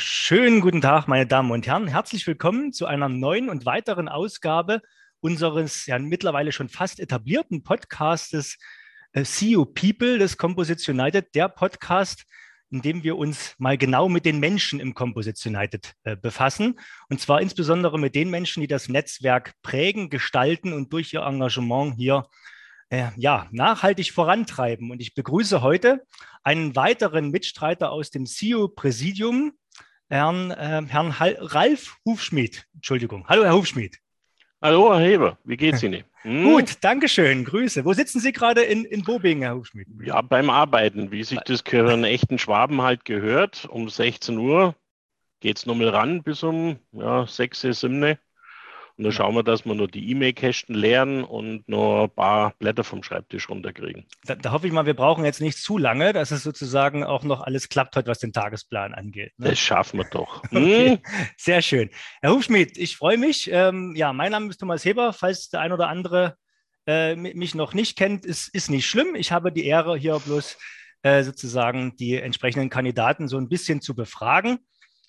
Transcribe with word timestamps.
Schönen 0.00 0.60
guten 0.60 0.80
Tag, 0.80 1.08
meine 1.08 1.26
Damen 1.26 1.50
und 1.50 1.66
Herren. 1.66 1.88
Herzlich 1.88 2.24
willkommen 2.28 2.72
zu 2.72 2.86
einer 2.86 3.08
neuen 3.08 3.48
und 3.48 3.66
weiteren 3.66 4.08
Ausgabe 4.08 4.80
unseres 5.18 5.86
ja 5.86 5.98
mittlerweile 5.98 6.52
schon 6.52 6.68
fast 6.68 7.00
etablierten 7.00 7.64
Podcastes 7.64 8.58
äh, 9.10 9.24
CEO 9.24 9.64
People 9.64 10.18
des 10.18 10.36
Composites 10.36 10.88
United, 10.88 11.34
der 11.34 11.48
Podcast, 11.48 12.26
in 12.70 12.80
dem 12.80 13.02
wir 13.02 13.18
uns 13.18 13.56
mal 13.58 13.76
genau 13.76 14.08
mit 14.08 14.24
den 14.24 14.38
Menschen 14.38 14.78
im 14.78 14.94
Composites 14.94 15.44
United 15.44 15.94
äh, 16.04 16.14
befassen. 16.14 16.78
Und 17.08 17.20
zwar 17.20 17.40
insbesondere 17.40 17.98
mit 17.98 18.14
den 18.14 18.30
Menschen, 18.30 18.60
die 18.60 18.68
das 18.68 18.88
Netzwerk 18.88 19.54
prägen, 19.62 20.10
gestalten 20.10 20.72
und 20.72 20.92
durch 20.92 21.12
ihr 21.12 21.22
Engagement 21.22 21.96
hier 21.96 22.28
äh, 22.90 23.08
ja, 23.16 23.48
nachhaltig 23.50 24.12
vorantreiben. 24.12 24.92
Und 24.92 25.00
ich 25.00 25.16
begrüße 25.16 25.60
heute 25.60 26.06
einen 26.44 26.76
weiteren 26.76 27.30
Mitstreiter 27.32 27.90
aus 27.90 28.10
dem 28.10 28.26
CEO-Präsidium, 28.26 29.54
Herrn, 30.08 30.50
äh, 30.50 30.82
Herrn 30.86 31.18
Hal 31.18 31.36
Ralf 31.40 31.96
Hufschmied. 32.04 32.66
Entschuldigung. 32.74 33.26
Hallo, 33.28 33.44
Herr 33.44 33.54
Hufschmied. 33.54 33.98
Hallo, 34.62 34.92
Herr 34.92 35.06
Heber. 35.06 35.38
Wie 35.44 35.56
geht's 35.56 35.82
Ihnen? 35.84 36.04
Hm? 36.22 36.44
Gut, 36.44 36.78
danke 36.80 37.08
schön. 37.08 37.44
Grüße. 37.44 37.84
Wo 37.84 37.92
sitzen 37.92 38.20
Sie 38.20 38.32
gerade 38.32 38.62
in, 38.62 38.84
in 38.84 39.04
Bobingen, 39.04 39.42
Herr 39.42 39.54
Hufschmied? 39.54 39.86
Ja, 40.02 40.20
beim 40.22 40.50
Arbeiten, 40.50 41.10
wie 41.10 41.22
sich 41.22 41.38
das 41.40 41.62
für 41.62 41.88
einen 41.88 42.04
echten 42.04 42.38
Schwaben 42.38 42.82
halt 42.82 43.04
gehört. 43.04 43.66
Um 43.70 43.88
16 43.88 44.38
Uhr 44.38 44.74
geht's 45.40 45.66
nochmal 45.66 45.90
ran 45.90 46.22
bis 46.22 46.42
um 46.42 46.78
ja, 46.92 47.26
6, 47.26 47.60
7. 47.60 48.18
Und 48.98 49.04
dann 49.04 49.12
schauen 49.12 49.36
wir, 49.36 49.44
dass 49.44 49.64
wir 49.64 49.76
nur 49.76 49.86
die 49.86 50.10
E-Mail-Kästen 50.10 50.74
leeren 50.74 51.22
und 51.22 51.68
nur 51.68 52.02
ein 52.02 52.10
paar 52.10 52.54
Blätter 52.58 52.82
vom 52.82 53.04
Schreibtisch 53.04 53.48
runterkriegen. 53.48 54.06
Da, 54.24 54.34
da, 54.34 54.50
hoffe 54.50 54.66
ich 54.66 54.72
mal, 54.72 54.86
wir 54.86 54.94
brauchen 54.94 55.24
jetzt 55.24 55.40
nicht 55.40 55.56
zu 55.56 55.78
lange, 55.78 56.12
dass 56.12 56.32
es 56.32 56.42
sozusagen 56.42 57.04
auch 57.04 57.22
noch 57.22 57.40
alles 57.40 57.68
klappt 57.68 57.94
heute, 57.94 58.08
was 58.08 58.18
den 58.18 58.32
Tagesplan 58.32 58.94
angeht. 58.94 59.32
Ne? 59.36 59.50
Das 59.50 59.60
schaffen 59.60 59.98
wir 60.00 60.06
doch. 60.10 60.42
okay. 60.50 60.90
Hm? 60.90 60.98
Sehr 61.36 61.62
schön. 61.62 61.90
Herr 62.20 62.32
Hufschmidt, 62.32 62.76
ich 62.76 62.96
freue 62.96 63.18
mich. 63.18 63.48
Ähm, 63.52 63.94
ja, 63.94 64.12
mein 64.12 64.32
Name 64.32 64.48
ist 64.48 64.58
Thomas 64.58 64.84
Heber. 64.84 65.12
Falls 65.12 65.48
der 65.48 65.60
ein 65.60 65.70
oder 65.70 65.88
andere 65.88 66.36
äh, 66.88 67.14
mich 67.14 67.54
noch 67.54 67.74
nicht 67.74 67.96
kennt, 67.96 68.26
ist, 68.26 68.52
ist 68.52 68.68
nicht 68.68 68.86
schlimm. 68.86 69.14
Ich 69.14 69.30
habe 69.30 69.52
die 69.52 69.64
Ehre, 69.64 69.96
hier 69.96 70.18
bloß 70.18 70.58
äh, 71.02 71.22
sozusagen 71.22 71.94
die 71.94 72.16
entsprechenden 72.16 72.68
Kandidaten 72.68 73.28
so 73.28 73.38
ein 73.38 73.48
bisschen 73.48 73.80
zu 73.80 73.94
befragen 73.94 74.58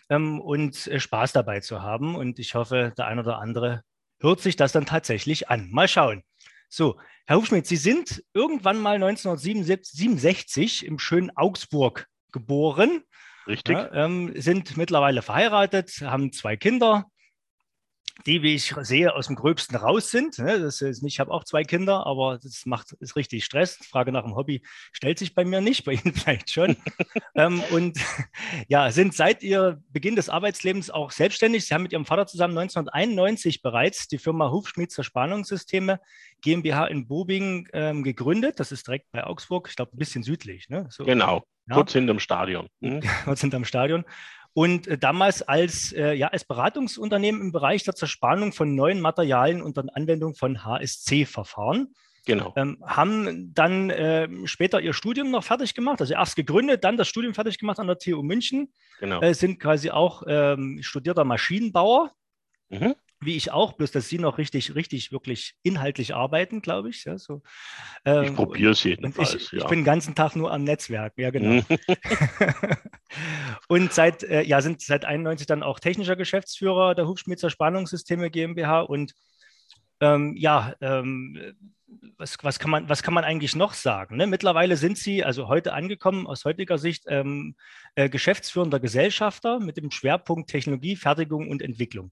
ähm, 0.09 0.41
und 0.41 0.87
äh, 0.87 0.99
Spaß 0.99 1.33
dabei 1.33 1.59
zu 1.59 1.81
haben. 1.81 2.15
Und 2.15 2.39
ich 2.39 2.55
hoffe, 2.55 2.93
der 2.97 3.07
ein 3.07 3.19
oder 3.19 3.39
andere 3.39 3.83
hört 4.19 4.41
sich 4.41 4.55
das 4.55 4.71
dann 4.71 4.85
tatsächlich 4.85 5.49
an. 5.49 5.69
Mal 5.71 5.87
schauen. 5.87 6.23
So, 6.67 6.99
Herr 7.25 7.37
Hufschmidt, 7.37 7.65
Sie 7.65 7.77
sind 7.77 8.23
irgendwann 8.33 8.79
mal 8.79 8.95
1967 8.95 10.85
im 10.85 10.99
schönen 10.99 11.35
Augsburg 11.35 12.07
geboren. 12.31 13.03
Richtig. 13.47 13.75
Ja, 13.75 13.91
ähm, 13.93 14.33
sind 14.35 14.77
mittlerweile 14.77 15.21
verheiratet, 15.21 16.01
haben 16.01 16.31
zwei 16.31 16.55
Kinder, 16.57 17.05
die, 18.25 18.43
wie 18.43 18.55
ich 18.55 18.73
sehe, 18.81 19.15
aus 19.15 19.27
dem 19.27 19.35
Gröbsten 19.35 19.75
raus 19.75 20.11
sind. 20.11 20.37
Ne? 20.39 20.59
Das 20.59 20.81
ist 20.81 21.01
nicht, 21.03 21.15
ich 21.15 21.19
habe 21.19 21.31
auch 21.31 21.43
zwei 21.43 21.63
Kinder, 21.63 22.05
aber 22.05 22.39
das 22.41 22.65
macht 22.65 22.93
ist 22.99 23.15
richtig 23.15 23.45
Stress. 23.45 23.77
Frage 23.89 24.11
nach 24.11 24.23
dem 24.23 24.35
Hobby 24.35 24.61
stellt 24.91 25.19
sich 25.19 25.33
bei 25.33 25.45
mir 25.45 25.61
nicht, 25.61 25.83
bei 25.85 25.93
Ihnen 25.93 26.13
vielleicht 26.13 26.49
schon. 26.49 26.77
ähm, 27.35 27.61
und 27.71 27.97
ja, 28.67 28.91
sind 28.91 29.13
seit 29.13 29.43
ihr 29.43 29.81
Beginn 29.89 30.15
des 30.15 30.29
Arbeitslebens 30.29 30.89
auch 30.89 31.11
selbstständig. 31.11 31.65
Sie 31.65 31.73
haben 31.73 31.83
mit 31.83 31.93
Ihrem 31.93 32.05
Vater 32.05 32.27
zusammen 32.27 32.57
1991 32.57 33.61
bereits 33.61 34.07
die 34.07 34.17
Firma 34.17 34.51
Hufschmied 34.51 34.91
Zerspannungssysteme 34.91 35.99
GmbH 36.41 36.87
in 36.87 37.07
Bobingen 37.07 37.67
ähm, 37.73 38.03
gegründet. 38.03 38.59
Das 38.59 38.71
ist 38.71 38.87
direkt 38.87 39.11
bei 39.11 39.23
Augsburg, 39.23 39.67
ich 39.69 39.75
glaube, 39.75 39.95
ein 39.95 39.97
bisschen 39.97 40.23
südlich. 40.23 40.69
Ne? 40.69 40.87
So. 40.89 41.03
Genau, 41.03 41.43
ja. 41.67 41.75
kurz 41.75 41.93
hinterm 41.93 42.19
Stadion. 42.19 42.67
Hm? 42.81 43.01
kurz 43.25 43.41
hinterm 43.41 43.65
Stadion 43.65 44.05
und 44.59 44.87
äh, 44.89 44.97
damals 44.97 45.41
als, 45.41 45.93
äh, 45.93 46.11
ja, 46.15 46.27
als 46.27 46.43
Beratungsunternehmen 46.43 47.39
im 47.39 47.51
Bereich 47.53 47.83
der 47.83 47.95
Zerspannung 47.95 48.51
von 48.51 48.75
neuen 48.75 48.99
Materialien 48.99 49.61
unter 49.61 49.85
Anwendung 49.93 50.35
von 50.35 50.65
HSC-Verfahren. 50.65 51.95
Genau. 52.25 52.51
Ähm, 52.57 52.83
haben 52.85 53.53
dann 53.53 53.89
äh, 53.89 54.27
später 54.43 54.81
ihr 54.81 54.91
Studium 54.91 55.31
noch 55.31 55.45
fertig 55.45 55.75
gemacht, 55.75 56.01
also 56.01 56.13
erst 56.13 56.35
gegründet, 56.35 56.83
dann 56.83 56.97
das 56.97 57.07
Studium 57.07 57.33
fertig 57.33 57.57
gemacht 57.57 57.79
an 57.79 57.87
der 57.87 57.99
TU 57.99 58.21
München. 58.21 58.73
Genau. 58.99 59.21
Äh, 59.21 59.33
sind 59.33 59.61
quasi 59.61 59.91
auch 59.91 60.23
ähm, 60.27 60.79
studierter 60.81 61.23
Maschinenbauer. 61.23 62.11
Mhm 62.67 62.95
wie 63.21 63.35
ich 63.35 63.51
auch, 63.51 63.73
bloß 63.73 63.91
dass 63.91 64.07
Sie 64.07 64.17
noch 64.17 64.37
richtig, 64.37 64.75
richtig, 64.75 65.11
wirklich 65.11 65.55
inhaltlich 65.63 66.15
arbeiten, 66.15 66.61
glaube 66.61 66.89
ich. 66.89 67.05
Ja, 67.05 67.17
so. 67.17 67.41
Ähm, 68.05 68.23
ich 68.23 68.33
probiere 68.35 68.71
es 68.71 68.83
jedenfalls. 68.83 69.35
Ich, 69.35 69.51
ja. 69.51 69.59
ich, 69.59 69.65
bin 69.65 69.79
den 69.79 69.85
ganzen 69.85 70.15
Tag 70.15 70.35
nur 70.35 70.51
am 70.51 70.63
Netzwerk, 70.63 71.13
ja 71.17 71.29
genau. 71.29 71.63
und 73.67 73.93
seit, 73.93 74.23
äh, 74.23 74.43
ja, 74.43 74.61
sind 74.61 74.81
seit 74.81 75.05
91 75.05 75.47
dann 75.47 75.63
auch 75.63 75.79
technischer 75.79 76.15
Geschäftsführer 76.15 76.95
der 76.95 77.07
Hufschmieder 77.07 77.49
Spannungssysteme 77.49 78.29
GmbH 78.29 78.81
und 78.81 79.13
ähm, 80.01 80.35
ja, 80.37 80.73
ähm, 80.79 81.37
was, 82.17 82.37
was, 82.41 82.59
kann 82.59 82.71
man, 82.71 82.87
was 82.87 83.03
kann 83.03 83.13
man 83.13 83.23
eigentlich 83.23 83.55
noch 83.55 83.73
sagen? 83.73 84.17
Ne? 84.17 84.27
Mittlerweile 84.27 84.77
sind 84.77 84.97
Sie, 84.97 85.23
also 85.23 85.47
heute 85.47 85.73
angekommen, 85.73 86.27
aus 86.27 86.45
heutiger 86.45 86.77
Sicht 86.77 87.03
ähm, 87.07 87.55
äh, 87.95 88.09
geschäftsführender 88.09 88.79
Gesellschafter 88.79 89.59
mit 89.59 89.77
dem 89.77 89.91
Schwerpunkt 89.91 90.49
Technologie, 90.49 90.95
Fertigung 90.95 91.49
und 91.49 91.61
Entwicklung. 91.61 92.11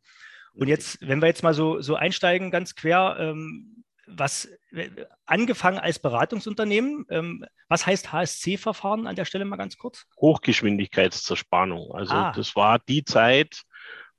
Und 0.57 0.67
jetzt, 0.67 0.97
wenn 1.01 1.21
wir 1.21 1.27
jetzt 1.27 1.43
mal 1.43 1.53
so, 1.53 1.81
so 1.81 1.95
einsteigen, 1.95 2.51
ganz 2.51 2.75
quer, 2.75 3.17
ähm, 3.19 3.83
was 4.07 4.49
angefangen 5.25 5.79
als 5.79 5.99
Beratungsunternehmen, 5.99 7.05
ähm, 7.09 7.45
was 7.67 7.85
heißt 7.85 8.11
HSC-Verfahren 8.11 9.05
an 9.05 9.15
der 9.15 9.25
Stelle 9.25 9.45
mal 9.45 9.57
ganz 9.57 9.77
kurz? 9.77 10.05
Hochgeschwindigkeitszerspannung. 10.19 11.91
Also 11.93 12.13
ah. 12.13 12.31
das 12.35 12.55
war 12.55 12.79
die 12.79 13.03
Zeit, 13.03 13.63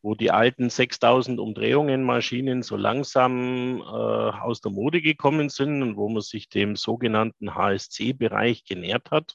wo 0.02 0.14
die 0.14 0.30
alten 0.30 0.70
6000 0.70 1.40
Umdrehungen 1.40 2.04
Maschinen 2.04 2.62
so 2.62 2.76
langsam 2.76 3.80
äh, 3.80 3.82
aus 3.82 4.60
der 4.60 4.70
Mode 4.70 5.00
gekommen 5.00 5.48
sind 5.48 5.82
und 5.82 5.96
wo 5.96 6.08
man 6.08 6.22
sich 6.22 6.48
dem 6.48 6.76
sogenannten 6.76 7.54
HSC-Bereich 7.54 8.64
genährt 8.64 9.10
hat. 9.10 9.34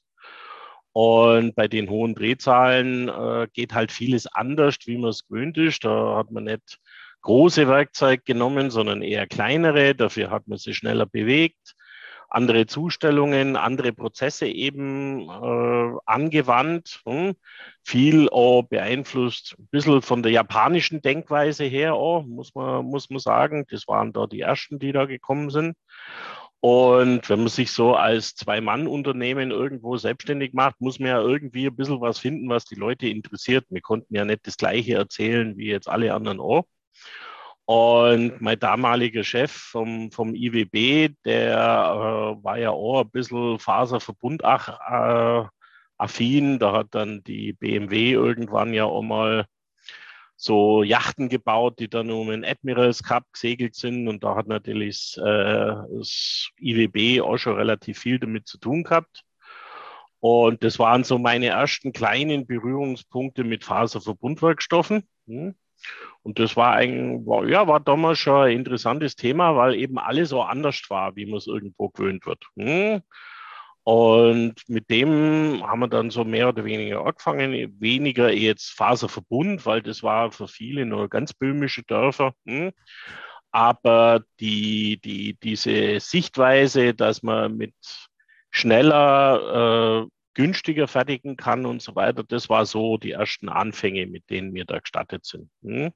Und 0.93 1.55
bei 1.55 1.67
den 1.67 1.89
hohen 1.89 2.13
Drehzahlen 2.13 3.09
äh, 3.09 3.47
geht 3.51 3.73
halt 3.73 3.91
vieles 3.91 4.27
anders, 4.27 4.77
wie 4.85 4.97
man 4.97 5.09
es 5.09 5.27
gewöhnt 5.27 5.57
ist. 5.57 5.83
Da 5.83 6.17
hat 6.17 6.29
man 6.29 6.43
nicht 6.43 6.79
große 7.23 7.67
Werkzeuge 7.67 8.21
genommen, 8.23 8.69
sondern 8.69 9.01
eher 9.01 9.27
kleinere. 9.27 9.95
Dafür 9.95 10.29
hat 10.29 10.47
man 10.47 10.59
sie 10.59 10.73
schneller 10.73 11.05
bewegt, 11.07 11.75
andere 12.29 12.65
Zustellungen, 12.65 13.55
andere 13.55 13.93
Prozesse 13.93 14.47
eben 14.47 15.29
äh, 15.29 15.97
angewandt. 16.05 17.01
Hm. 17.05 17.33
Viel 17.83 18.29
auch 18.29 18.63
beeinflusst, 18.63 19.55
ein 19.59 19.67
bisschen 19.71 20.01
von 20.01 20.23
der 20.23 20.31
japanischen 20.31 21.01
Denkweise 21.01 21.63
her, 21.65 21.95
auch, 21.95 22.23
muss, 22.25 22.53
man, 22.55 22.85
muss 22.85 23.09
man 23.09 23.19
sagen. 23.19 23.65
Das 23.69 23.87
waren 23.87 24.13
da 24.13 24.27
die 24.27 24.41
ersten, 24.41 24.79
die 24.79 24.91
da 24.91 25.05
gekommen 25.05 25.49
sind. 25.49 25.75
Und 26.59 27.29
wenn 27.29 27.39
man 27.39 27.49
sich 27.49 27.71
so 27.71 27.93
als 27.93 28.35
Zwei-Mann-Unternehmen 28.35 29.51
irgendwo 29.51 29.97
selbstständig 29.97 30.53
macht, 30.53 30.79
muss 30.79 30.97
man 30.97 31.09
ja 31.09 31.21
irgendwie 31.21 31.67
ein 31.67 31.75
bisschen 31.75 31.99
was 31.99 32.19
finden, 32.19 32.47
was 32.47 32.63
die 32.63 32.75
Leute 32.75 33.07
interessiert. 33.09 33.65
Wir 33.69 33.81
konnten 33.81 34.15
ja 34.15 34.23
nicht 34.23 34.47
das 34.47 34.55
Gleiche 34.55 34.95
erzählen 34.95 35.57
wie 35.57 35.67
jetzt 35.67 35.89
alle 35.89 36.13
anderen 36.13 36.39
auch. 36.39 36.63
Und 37.65 38.41
mein 38.41 38.59
damaliger 38.59 39.23
Chef 39.23 39.51
vom, 39.51 40.11
vom 40.11 40.35
IWB, 40.35 41.15
der 41.23 41.55
äh, 41.55 42.43
war 42.43 42.57
ja 42.57 42.71
auch 42.71 43.01
ein 43.01 43.09
bisschen 43.09 43.59
Faserverbund 43.59 44.43
äh. 44.43 46.59
Da 46.59 46.73
hat 46.73 46.87
dann 46.91 47.23
die 47.23 47.53
BMW 47.53 48.11
irgendwann 48.11 48.73
ja 48.73 48.85
auch 48.85 49.01
mal 49.01 49.45
so 50.35 50.83
Yachten 50.83 51.29
gebaut, 51.29 51.79
die 51.79 51.87
dann 51.87 52.11
um 52.11 52.29
den 52.29 52.43
Admirals 52.43 53.01
Cup 53.01 53.31
gesegelt 53.31 53.75
sind. 53.75 54.09
Und 54.09 54.23
da 54.25 54.35
hat 54.35 54.47
natürlich 54.47 55.15
äh, 55.17 55.21
das 55.21 56.49
IWB 56.59 57.21
auch 57.21 57.37
schon 57.37 57.55
relativ 57.55 57.99
viel 57.99 58.19
damit 58.19 58.47
zu 58.47 58.57
tun 58.57 58.83
gehabt. 58.83 59.23
Und 60.19 60.63
das 60.63 60.79
waren 60.79 61.03
so 61.03 61.17
meine 61.17 61.47
ersten 61.47 61.93
kleinen 61.93 62.45
Berührungspunkte 62.45 63.43
mit 63.43 63.63
Faserverbundwerkstoffen. 63.63 65.07
Hm. 65.27 65.55
Und 66.23 66.39
das 66.39 66.55
war 66.55 66.73
ein, 66.73 67.25
war, 67.25 67.45
ja, 67.45 67.67
war 67.67 67.79
damals 67.79 68.19
schon 68.19 68.43
ein 68.43 68.57
interessantes 68.57 69.15
Thema, 69.15 69.55
weil 69.55 69.75
eben 69.75 69.99
alles 69.99 70.29
so 70.29 70.41
anders 70.41 70.81
war, 70.89 71.15
wie 71.15 71.25
man 71.25 71.37
es 71.37 71.47
irgendwo 71.47 71.89
gewöhnt 71.89 72.25
wird. 72.25 72.45
Hm. 72.55 73.01
Und 73.83 74.55
mit 74.69 74.89
dem 74.89 75.61
haben 75.67 75.79
wir 75.81 75.89
dann 75.89 76.09
so 76.09 76.23
mehr 76.23 76.47
oder 76.49 76.63
weniger 76.63 77.05
angefangen, 77.05 77.75
weniger 77.81 78.31
jetzt 78.31 78.71
Faserverbund, 78.71 79.65
weil 79.65 79.81
das 79.81 80.03
war 80.03 80.31
für 80.31 80.47
viele 80.47 80.85
nur 80.85 81.09
ganz 81.09 81.33
böhmische 81.33 81.83
Dörfer. 81.83 82.33
Hm. 82.45 82.71
Aber 83.51 84.23
die, 84.39 84.99
die, 85.01 85.37
diese 85.43 85.99
Sichtweise, 85.99 86.93
dass 86.93 87.21
man 87.23 87.57
mit 87.57 87.75
schneller, 88.51 90.05
äh, 90.05 90.09
günstiger 90.33 90.87
fertigen 90.87 91.35
kann 91.37 91.65
und 91.65 91.81
so 91.81 91.95
weiter, 91.95 92.23
das 92.23 92.49
war 92.49 92.65
so 92.65 92.97
die 92.97 93.11
ersten 93.11 93.49
Anfänge, 93.49 94.07
mit 94.07 94.29
denen 94.29 94.53
wir 94.53 94.65
da 94.65 94.79
gestartet 94.79 95.25
sind. 95.25 95.49
Hm. 95.63 95.91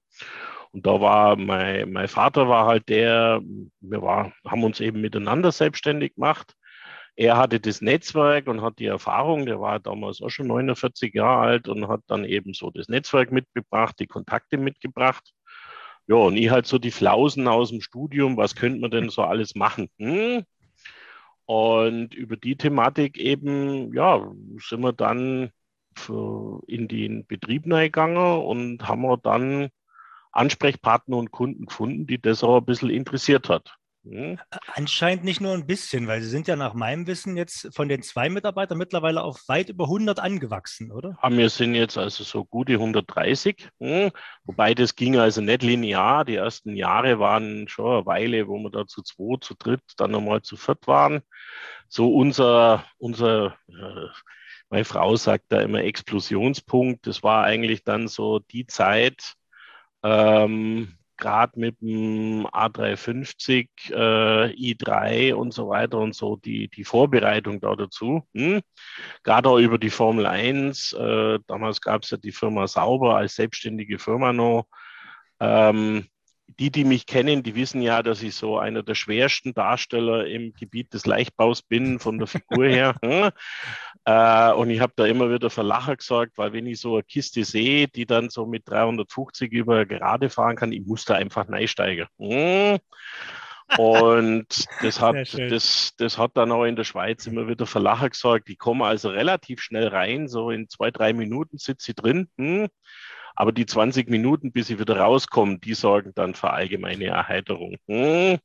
Und 0.71 0.85
da 0.85 1.01
war 1.01 1.35
mein, 1.37 1.91
mein 1.91 2.07
Vater 2.07 2.47
war 2.49 2.65
halt 2.65 2.89
der, 2.89 3.41
wir 3.79 4.01
war, 4.01 4.33
haben 4.45 4.63
uns 4.63 4.79
eben 4.79 5.01
miteinander 5.01 5.51
selbstständig 5.51 6.15
gemacht 6.15 6.55
er 7.17 7.35
hatte 7.35 7.59
das 7.59 7.81
Netzwerk 7.81 8.47
und 8.47 8.61
hat 8.61 8.77
die 8.77 8.85
Erfahrung, 8.85 9.47
der 9.47 9.59
war 9.59 9.79
damals 9.79 10.21
auch 10.21 10.29
schon 10.29 10.45
49 10.47 11.15
Jahre 11.15 11.41
alt 11.47 11.67
und 11.67 11.87
hat 11.87 12.01
dann 12.05 12.23
eben 12.25 12.53
so 12.53 12.69
das 12.69 12.89
Netzwerk 12.89 13.31
mitgebracht, 13.31 13.95
die 13.99 14.05
Kontakte 14.05 14.57
mitgebracht. 14.57 15.33
Ja, 16.05 16.15
und 16.17 16.37
ich 16.37 16.51
halt 16.51 16.67
so 16.67 16.77
die 16.77 16.91
Flausen 16.91 17.47
aus 17.47 17.71
dem 17.71 17.81
Studium, 17.81 18.37
was 18.37 18.55
könnte 18.55 18.79
man 18.79 18.91
denn 18.91 19.09
so 19.09 19.23
alles 19.23 19.55
machen? 19.55 19.89
Hm? 19.97 20.43
Und 21.47 22.13
über 22.13 22.35
die 22.35 22.57
Thematik 22.57 23.17
eben, 23.17 23.93
ja, 23.93 24.29
sind 24.59 24.81
wir 24.81 24.91
dann 24.91 25.51
in 26.67 26.87
den 26.89 27.25
Betrieb 27.25 27.63
reingegangen 27.71 28.41
und 28.43 28.87
haben 28.87 29.01
wir 29.03 29.17
dann 29.17 29.69
Ansprechpartner 30.33 31.15
und 31.15 31.31
Kunden 31.31 31.65
gefunden, 31.67 32.05
die 32.05 32.21
das 32.21 32.43
auch 32.43 32.57
ein 32.57 32.65
bisschen 32.65 32.89
interessiert 32.89 33.47
hat. 33.49 33.76
Hm? 34.11 34.39
Anscheinend 34.73 35.23
nicht 35.23 35.41
nur 35.41 35.53
ein 35.53 35.65
bisschen, 35.65 36.07
weil 36.07 36.21
Sie 36.21 36.29
sind 36.29 36.47
ja 36.47 36.55
nach 36.55 36.73
meinem 36.73 37.07
Wissen 37.07 37.37
jetzt 37.37 37.69
von 37.73 37.89
den 37.89 38.01
zwei 38.01 38.29
Mitarbeitern 38.29 38.77
mittlerweile 38.77 39.23
auf 39.23 39.41
weit 39.47 39.69
über 39.69 39.85
100 39.85 40.19
angewachsen, 40.19 40.91
oder? 40.91 41.17
Ja, 41.21 41.29
wir 41.31 41.49
sind 41.49 41.75
jetzt 41.75 41.97
also 41.97 42.23
so 42.23 42.45
gute 42.45 42.73
130, 42.73 43.69
hm? 43.79 44.11
wobei 44.43 44.73
das 44.73 44.95
ging 44.95 45.17
also 45.17 45.41
nicht 45.41 45.63
linear. 45.63 46.25
Die 46.25 46.35
ersten 46.35 46.75
Jahre 46.75 47.19
waren 47.19 47.67
schon 47.67 47.91
eine 47.91 48.05
Weile, 48.05 48.47
wo 48.47 48.57
wir 48.59 48.69
da 48.69 48.85
zu 48.85 49.01
zwei, 49.01 49.37
zu 49.39 49.55
dritt, 49.55 49.81
dann 49.97 50.11
nochmal 50.11 50.41
zu 50.41 50.55
viert 50.57 50.87
waren. 50.87 51.21
So 51.87 52.13
unser, 52.13 52.85
unser 52.97 53.57
äh, 53.69 54.07
meine 54.69 54.85
Frau 54.85 55.15
sagt 55.15 55.45
da 55.49 55.61
immer 55.61 55.83
Explosionspunkt. 55.83 57.07
Das 57.07 57.23
war 57.23 57.43
eigentlich 57.45 57.83
dann 57.83 58.07
so 58.07 58.39
die 58.39 58.67
Zeit, 58.67 59.35
ähm, 60.03 60.96
gerade 61.17 61.59
mit 61.59 61.81
dem 61.81 62.45
A350, 62.47 63.67
äh, 63.91 64.53
i3 64.53 65.33
und 65.33 65.53
so 65.53 65.69
weiter 65.69 65.97
und 65.97 66.15
so, 66.15 66.35
die, 66.37 66.69
die 66.69 66.83
Vorbereitung 66.83 67.59
da 67.59 67.75
dazu. 67.75 68.23
Hm? 68.33 68.61
Gerade 69.23 69.49
auch 69.49 69.57
über 69.59 69.77
die 69.77 69.89
Formel 69.89 70.25
1. 70.25 70.93
Äh, 70.93 71.39
damals 71.47 71.81
gab 71.81 72.03
es 72.03 72.11
ja 72.11 72.17
die 72.17 72.31
Firma 72.31 72.67
Sauber 72.67 73.17
als 73.17 73.35
selbstständige 73.35 73.99
Firma 73.99 74.33
noch. 74.33 74.67
Ähm, 75.39 76.07
die, 76.47 76.71
die 76.71 76.85
mich 76.85 77.05
kennen, 77.05 77.43
die 77.43 77.55
wissen 77.55 77.81
ja, 77.81 78.01
dass 78.01 78.23
ich 78.23 78.35
so 78.35 78.57
einer 78.57 78.81
der 78.81 78.95
schwersten 78.95 79.53
Darsteller 79.53 80.25
im 80.27 80.53
Gebiet 80.53 80.93
des 80.93 81.05
Leichtbaus 81.05 81.61
bin, 81.61 81.99
von 81.99 82.17
der 82.17 82.27
Figur 82.27 82.65
her. 82.65 82.95
Hm? 83.03 83.29
Äh, 84.05 84.53
und 84.53 84.69
ich 84.69 84.79
habe 84.79 84.93
da 84.95 85.05
immer 85.05 85.29
wieder 85.29 85.49
für 85.49 85.61
Lacher 85.61 85.97
gesorgt, 85.97 86.37
weil 86.37 86.53
wenn 86.53 86.65
ich 86.65 86.79
so 86.79 86.95
eine 86.95 87.03
Kiste 87.03 87.43
sehe, 87.43 87.87
die 87.87 88.05
dann 88.05 88.29
so 88.29 88.45
mit 88.45 88.67
350 88.67 89.51
über 89.51 89.85
gerade 89.85 90.29
fahren 90.29 90.55
kann, 90.55 90.71
ich 90.71 90.85
muss 90.85 91.05
da 91.05 91.15
einfach 91.15 91.47
neisteigern. 91.47 92.07
Hm? 92.17 92.79
Und 93.77 94.47
das 94.81 95.01
hat, 95.01 95.37
das, 95.37 95.93
das 95.97 96.17
hat 96.17 96.31
dann 96.35 96.51
auch 96.51 96.63
in 96.63 96.75
der 96.75 96.85
Schweiz 96.85 97.27
immer 97.27 97.47
wieder 97.47 97.65
für 97.65 97.79
Lacher 97.79 98.09
gesorgt. 98.09 98.47
Die 98.47 98.55
kommen 98.55 98.81
also 98.81 99.09
relativ 99.09 99.61
schnell 99.61 99.87
rein, 99.87 100.27
so 100.27 100.51
in 100.51 100.69
zwei, 100.69 100.91
drei 100.91 101.13
Minuten 101.13 101.57
sitzt 101.57 101.85
sie 101.85 101.93
drin. 101.93 102.29
Hm? 102.37 102.67
Aber 103.39 103.51
die 103.51 103.67
20 103.67 104.09
Minuten, 104.09 104.51
bis 104.51 104.65
sie 104.65 104.79
wieder 104.79 104.97
rauskommen, 104.97 105.61
die 105.61 105.75
sorgen 105.75 106.11
dann 106.15 106.33
für 106.33 106.49
allgemeine 106.49 107.05
Erheiterung. 107.05 107.77
Hm. 107.85 108.39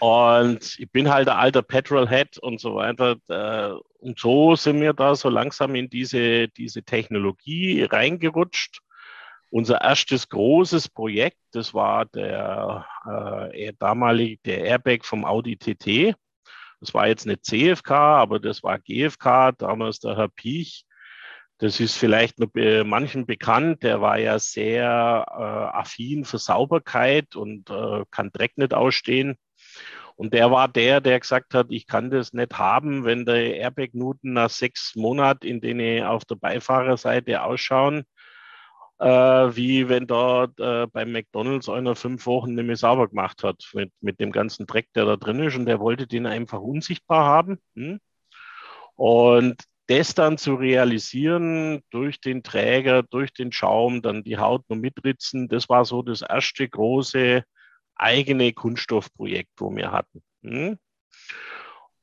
Und 0.00 0.78
ich 0.78 0.90
bin 0.92 1.10
halt 1.10 1.30
ein 1.30 1.38
alter 1.38 1.62
Petrolhead 1.62 2.36
und 2.36 2.60
so 2.60 2.74
weiter. 2.74 3.16
Und 4.00 4.18
so 4.18 4.54
sind 4.54 4.82
wir 4.82 4.92
da 4.92 5.14
so 5.14 5.30
langsam 5.30 5.74
in 5.74 5.88
diese, 5.88 6.48
diese 6.48 6.82
Technologie 6.82 7.84
reingerutscht. 7.84 8.80
Unser 9.48 9.80
erstes 9.80 10.28
großes 10.28 10.90
Projekt, 10.90 11.38
das 11.52 11.72
war 11.72 12.04
der 12.04 12.86
äh, 13.54 13.72
damalige 13.78 14.40
der 14.44 14.64
Airbag 14.64 15.06
vom 15.06 15.24
Audi 15.24 15.56
TT. 15.56 16.14
Das 16.80 16.92
war 16.92 17.08
jetzt 17.08 17.24
nicht 17.24 17.46
CFK, 17.46 17.90
aber 17.92 18.40
das 18.40 18.62
war 18.62 18.78
GFK, 18.78 19.52
damals 19.56 20.00
der 20.00 20.16
Herr 20.18 20.28
Piech 20.28 20.84
das 21.62 21.78
ist 21.78 21.96
vielleicht 21.96 22.40
noch 22.40 22.48
manchen 22.84 23.24
bekannt. 23.24 23.84
Der 23.84 24.00
war 24.00 24.18
ja 24.18 24.40
sehr 24.40 25.24
äh, 25.28 25.78
affin 25.78 26.24
für 26.24 26.38
Sauberkeit 26.38 27.36
und 27.36 27.70
äh, 27.70 28.04
kann 28.10 28.32
Dreck 28.32 28.58
nicht 28.58 28.74
ausstehen. 28.74 29.36
Und 30.16 30.34
der 30.34 30.50
war 30.50 30.66
der, 30.66 31.00
der 31.00 31.20
gesagt 31.20 31.54
hat, 31.54 31.68
ich 31.70 31.86
kann 31.86 32.10
das 32.10 32.32
nicht 32.32 32.58
haben, 32.58 33.04
wenn 33.04 33.24
der 33.24 33.56
Airbag-Nuten 33.56 34.32
nach 34.32 34.50
sechs 34.50 34.96
Monaten, 34.96 35.46
in 35.46 35.60
denen 35.60 36.04
auf 36.04 36.24
der 36.24 36.34
Beifahrerseite 36.34 37.42
ausschauen, 37.44 38.06
äh, 38.98 39.06
wie 39.06 39.88
wenn 39.88 40.08
dort 40.08 40.58
äh, 40.58 40.88
beim 40.88 41.12
McDonalds 41.12 41.68
einer 41.68 41.94
fünf 41.94 42.26
Wochen 42.26 42.54
nicht 42.54 42.66
mehr 42.66 42.76
sauber 42.76 43.06
gemacht 43.06 43.44
hat 43.44 43.70
mit, 43.72 43.92
mit 44.00 44.18
dem 44.18 44.32
ganzen 44.32 44.66
Dreck, 44.66 44.88
der 44.94 45.04
da 45.04 45.16
drin 45.16 45.38
ist. 45.44 45.56
Und 45.56 45.66
der 45.66 45.78
wollte 45.78 46.08
den 46.08 46.26
einfach 46.26 46.60
unsichtbar 46.60 47.24
haben. 47.24 47.60
Hm? 47.76 48.00
Und 48.96 49.62
das 49.92 50.14
dann 50.14 50.38
zu 50.38 50.54
realisieren 50.54 51.82
durch 51.90 52.20
den 52.20 52.42
Träger, 52.42 53.02
durch 53.02 53.32
den 53.32 53.52
Schaum, 53.52 54.00
dann 54.00 54.22
die 54.22 54.38
Haut 54.38 54.68
nur 54.68 54.78
mitritzen, 54.78 55.48
das 55.48 55.68
war 55.68 55.84
so 55.84 56.02
das 56.02 56.22
erste 56.22 56.68
große 56.68 57.44
eigene 57.94 58.52
Kunststoffprojekt, 58.52 59.50
wo 59.58 59.74
wir 59.74 59.92
hatten. 59.92 60.22
Hm? 60.42 60.78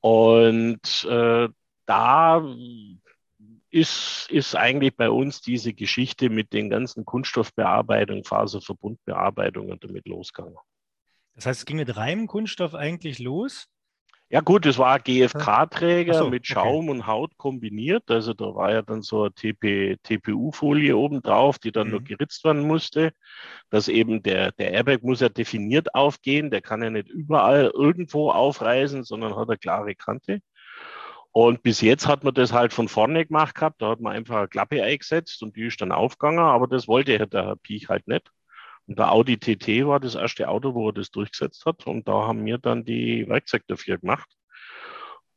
Und 0.02 1.08
äh, 1.10 1.50
da 1.86 2.56
ist, 3.72 4.28
ist 4.30 4.56
eigentlich 4.56 4.96
bei 4.96 5.10
uns 5.10 5.42
diese 5.42 5.74
Geschichte 5.74 6.30
mit 6.30 6.54
den 6.54 6.70
ganzen 6.70 7.06
Kunststoffbearbeitungen, 7.06 8.24
Faserverbundbearbeitungen 8.24 9.80
damit 9.80 10.08
losgegangen. 10.08 10.58
Das 11.34 11.46
heißt, 11.46 11.62
es 11.62 11.66
ging 11.66 11.78
mit 11.78 11.96
reinem 11.96 12.28
Kunststoff 12.28 12.76
eigentlich 12.76 13.20
los? 13.20 13.68
Ja 14.32 14.42
gut, 14.42 14.68
es 14.68 14.78
war 14.78 15.00
GFK-Träger 15.00 16.14
so, 16.14 16.30
mit 16.30 16.46
Schaum 16.46 16.88
okay. 16.88 16.92
und 16.92 17.08
Haut 17.08 17.36
kombiniert. 17.38 18.12
Also 18.12 18.36
da 18.36 18.54
war 18.54 18.72
ja 18.72 18.84
dann 18.84 19.02
so 19.02 19.24
eine 19.24 19.34
TP, 19.34 19.98
TPU-Folie 20.04 20.96
oben 20.96 21.24
drauf, 21.24 21.58
die 21.58 21.72
dann 21.72 21.88
mhm. 21.88 21.94
nur 21.94 22.04
geritzt 22.04 22.44
werden 22.44 22.62
musste. 22.62 23.12
Dass 23.72 23.88
eben 23.88 24.22
der, 24.22 24.52
der 24.52 24.72
Airbag 24.72 25.02
muss 25.02 25.22
ja 25.22 25.30
definiert 25.30 25.96
aufgehen. 25.96 26.52
Der 26.52 26.62
kann 26.62 26.84
ja 26.84 26.92
nicht 26.92 27.10
überall 27.10 27.72
irgendwo 27.74 28.30
aufreißen, 28.30 29.04
sondern 29.04 29.36
hat 29.36 29.50
eine 29.50 29.58
klare 29.58 29.96
Kante. 29.96 30.42
Und 31.32 31.64
bis 31.64 31.82
jetzt 31.82 32.08
hat 32.08 32.24
man 32.24 32.36
das 32.36 32.54
halt 32.54 32.72
von 32.72 32.88
vorne 32.88 33.26
gemacht 33.26 33.56
gehabt. 33.56 33.82
Da 33.82 33.90
hat 33.90 34.00
man 34.00 34.16
einfach 34.16 34.38
eine 34.38 34.48
Klappe 34.48 34.84
eingesetzt 34.84 35.42
und 35.42 35.56
die 35.56 35.66
ist 35.66 35.82
dann 35.82 35.92
aufgegangen. 35.92 36.40
Aber 36.40 36.68
das 36.68 36.88
wollte 36.88 37.18
der 37.28 37.46
Herr 37.46 37.56
Piech 37.56 37.90
halt 37.90 38.08
nicht. 38.08 38.30
Und 38.90 38.98
der 38.98 39.12
Audi 39.12 39.38
TT 39.38 39.86
war 39.86 40.00
das 40.00 40.16
erste 40.16 40.50
Auto, 40.50 40.74
wo 40.74 40.90
er 40.90 40.94
das 40.94 41.12
durchgesetzt 41.12 41.64
hat. 41.68 41.86
Und 41.86 42.08
da 42.08 42.26
haben 42.26 42.44
wir 42.44 42.58
dann 42.58 42.84
die 42.84 43.30
Werkzeuge 43.30 43.66
dafür 43.68 44.00
gemacht. 44.00 44.28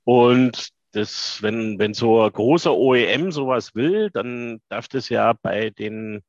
Und 0.04 0.70
das, 0.92 1.42
wenn, 1.42 1.78
wenn 1.78 1.92
so 1.92 2.22
ein 2.22 2.32
großer 2.32 2.74
OEM 2.74 3.30
sowas 3.30 3.74
will, 3.74 4.08
dann 4.08 4.62
darf 4.70 4.88
das 4.88 5.10
ja 5.10 5.34
bei 5.34 5.68
den 5.68 6.22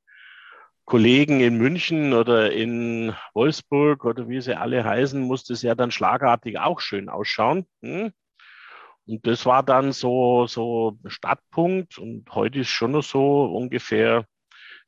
Kollegen 0.83 1.39
in 1.39 1.57
München 1.57 2.11
oder 2.11 2.51
in 2.51 3.15
Wolfsburg 3.33 4.03
oder 4.03 4.27
wie 4.27 4.41
sie 4.41 4.57
alle 4.57 4.83
heißen, 4.83 5.21
muss 5.21 5.45
das 5.45 5.61
ja 5.61 5.75
dann 5.75 5.91
schlagartig 5.91 6.59
auch 6.59 6.81
schön 6.81 7.07
ausschauen. 7.07 7.65
Hm? 7.81 8.11
Und 9.05 9.25
das 9.25 9.45
war 9.45 9.63
dann 9.63 9.93
so, 9.93 10.45
so 10.47 10.97
Startpunkt. 11.05 11.97
Und 11.99 12.29
heute 12.35 12.59
ist 12.59 12.67
schon 12.67 12.91
noch 12.91 13.03
so 13.03 13.45
ungefähr 13.45 14.25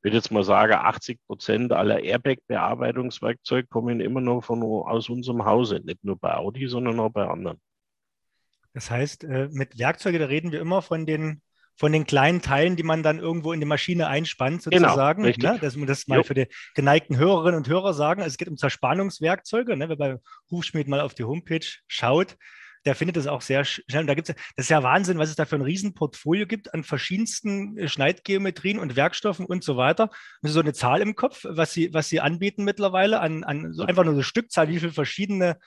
würde 0.05 0.17
jetzt 0.17 0.31
mal 0.31 0.43
sagen, 0.43 0.73
80 0.73 1.19
Prozent 1.25 1.71
aller 1.71 1.99
Airbag-Bearbeitungswerkzeuge 1.99 3.67
kommen 3.67 3.99
immer 3.99 4.21
noch 4.21 4.41
von, 4.41 4.61
aus 4.61 5.09
unserem 5.09 5.45
Hause, 5.45 5.81
nicht 5.83 6.03
nur 6.03 6.15
bei 6.17 6.35
Audi, 6.35 6.67
sondern 6.67 6.99
auch 6.99 7.09
bei 7.09 7.27
anderen. 7.27 7.59
Das 8.73 8.91
heißt, 8.91 9.23
äh, 9.23 9.49
mit 9.51 9.79
Werkzeugen, 9.79 10.19
da 10.19 10.27
reden 10.27 10.51
wir 10.51 10.61
immer 10.61 10.83
von 10.83 11.07
den, 11.07 11.41
von 11.75 11.91
den 11.91 12.05
kleinen 12.05 12.43
Teilen, 12.43 12.75
die 12.75 12.83
man 12.83 13.01
dann 13.01 13.17
irgendwo 13.17 13.51
in 13.51 13.59
die 13.59 13.65
Maschine 13.65 14.07
einspannt, 14.07 14.65
genau, 14.65 14.89
sozusagen. 14.89 15.23
Genau, 15.23 15.27
richtig. 15.27 15.51
Ne? 15.51 15.59
Dass 15.59 15.75
wir 15.75 15.85
das 15.87 16.07
mal 16.07 16.17
jo. 16.17 16.23
für 16.23 16.35
die 16.35 16.47
geneigten 16.75 17.17
Hörerinnen 17.17 17.57
und 17.57 17.67
Hörer 17.67 17.95
sagen. 17.95 18.21
Also 18.21 18.33
es 18.33 18.37
geht 18.37 18.47
um 18.47 18.57
Zerspannungswerkzeuge. 18.57 19.75
Ne? 19.75 19.89
Wer 19.89 19.95
bei 19.95 20.17
Hufschmied 20.51 20.87
mal 20.87 21.01
auf 21.01 21.15
die 21.15 21.23
Homepage 21.23 21.65
schaut, 21.87 22.37
der 22.85 22.95
findet 22.95 23.17
es 23.17 23.27
auch 23.27 23.41
sehr 23.41 23.65
schnell. 23.65 24.01
Und 24.01 24.07
da 24.07 24.13
gibt 24.13 24.29
es, 24.29 24.35
das 24.55 24.65
ist 24.65 24.69
ja 24.69 24.83
Wahnsinn, 24.83 25.17
was 25.17 25.29
es 25.29 25.35
da 25.35 25.45
für 25.45 25.55
ein 25.55 25.61
Riesenportfolio 25.61 26.45
gibt 26.45 26.73
an 26.73 26.83
verschiedensten 26.83 27.77
äh, 27.77 27.87
Schneidgeometrien 27.87 28.79
und 28.79 28.95
Werkstoffen 28.95 29.45
und 29.45 29.63
so 29.63 29.77
weiter. 29.77 30.09
Und 30.41 30.49
so 30.49 30.59
eine 30.59 30.73
Zahl 30.73 31.01
im 31.01 31.15
Kopf, 31.15 31.45
was 31.47 31.73
sie, 31.73 31.93
was 31.93 32.09
sie 32.09 32.21
anbieten 32.21 32.63
mittlerweile 32.63 33.19
an, 33.19 33.43
an 33.43 33.73
so 33.73 33.83
einfach 33.83 34.03
nur 34.03 34.13
eine 34.13 34.23
Stückzahl, 34.23 34.69
wie 34.69 34.79
viele 34.79 34.91
verschiedene 34.91 35.57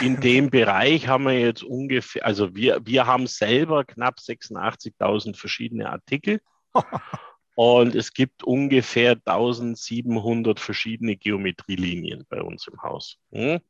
in 0.00 0.20
dem 0.20 0.48
Bereich 0.48 1.06
haben 1.06 1.24
wir 1.24 1.38
jetzt 1.38 1.62
ungefähr, 1.62 2.24
also 2.24 2.54
wir, 2.54 2.80
wir 2.86 3.06
haben 3.06 3.26
selber 3.26 3.84
knapp 3.84 4.16
86.000 4.20 5.36
verschiedene 5.36 5.90
Artikel. 5.90 6.40
Und 7.54 7.94
es 7.94 8.14
gibt 8.14 8.44
ungefähr 8.44 9.12
1700 9.12 10.58
verschiedene 10.58 11.16
Geometrielinien 11.16 12.24
bei 12.28 12.40
uns 12.40 12.66
im 12.66 12.82
Haus. 12.82 13.18
Hm? 13.30 13.60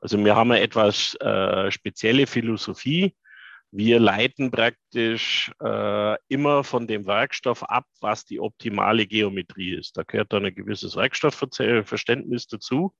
Also 0.00 0.22
wir 0.24 0.34
haben 0.34 0.50
eine 0.50 0.62
etwas 0.62 1.14
äh, 1.16 1.70
spezielle 1.70 2.26
Philosophie. 2.26 3.14
Wir 3.70 4.00
leiten 4.00 4.50
praktisch 4.50 5.52
äh, 5.62 6.16
immer 6.28 6.64
von 6.64 6.86
dem 6.86 7.06
Werkstoff 7.06 7.62
ab, 7.64 7.84
was 8.00 8.24
die 8.24 8.40
optimale 8.40 9.06
Geometrie 9.06 9.74
ist. 9.74 9.98
Da 9.98 10.04
gehört 10.04 10.32
dann 10.32 10.46
ein 10.46 10.54
gewisses 10.54 10.96
Werkstoffverständnis 10.96 12.46
dazu. 12.46 12.94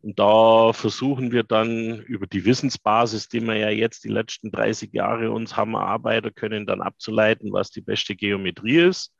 Und 0.00 0.18
da 0.18 0.74
versuchen 0.74 1.32
wir 1.32 1.44
dann 1.44 2.00
über 2.00 2.26
die 2.26 2.44
Wissensbasis, 2.44 3.28
die 3.28 3.40
wir 3.40 3.56
ja 3.56 3.70
jetzt 3.70 4.04
die 4.04 4.10
letzten 4.10 4.50
30 4.50 4.92
Jahre 4.92 5.30
uns 5.30 5.56
haben 5.56 5.74
erarbeitet 5.74 6.36
können, 6.36 6.66
dann 6.66 6.82
abzuleiten, 6.82 7.52
was 7.52 7.70
die 7.70 7.80
beste 7.80 8.14
Geometrie 8.14 8.80
ist. 8.80 9.13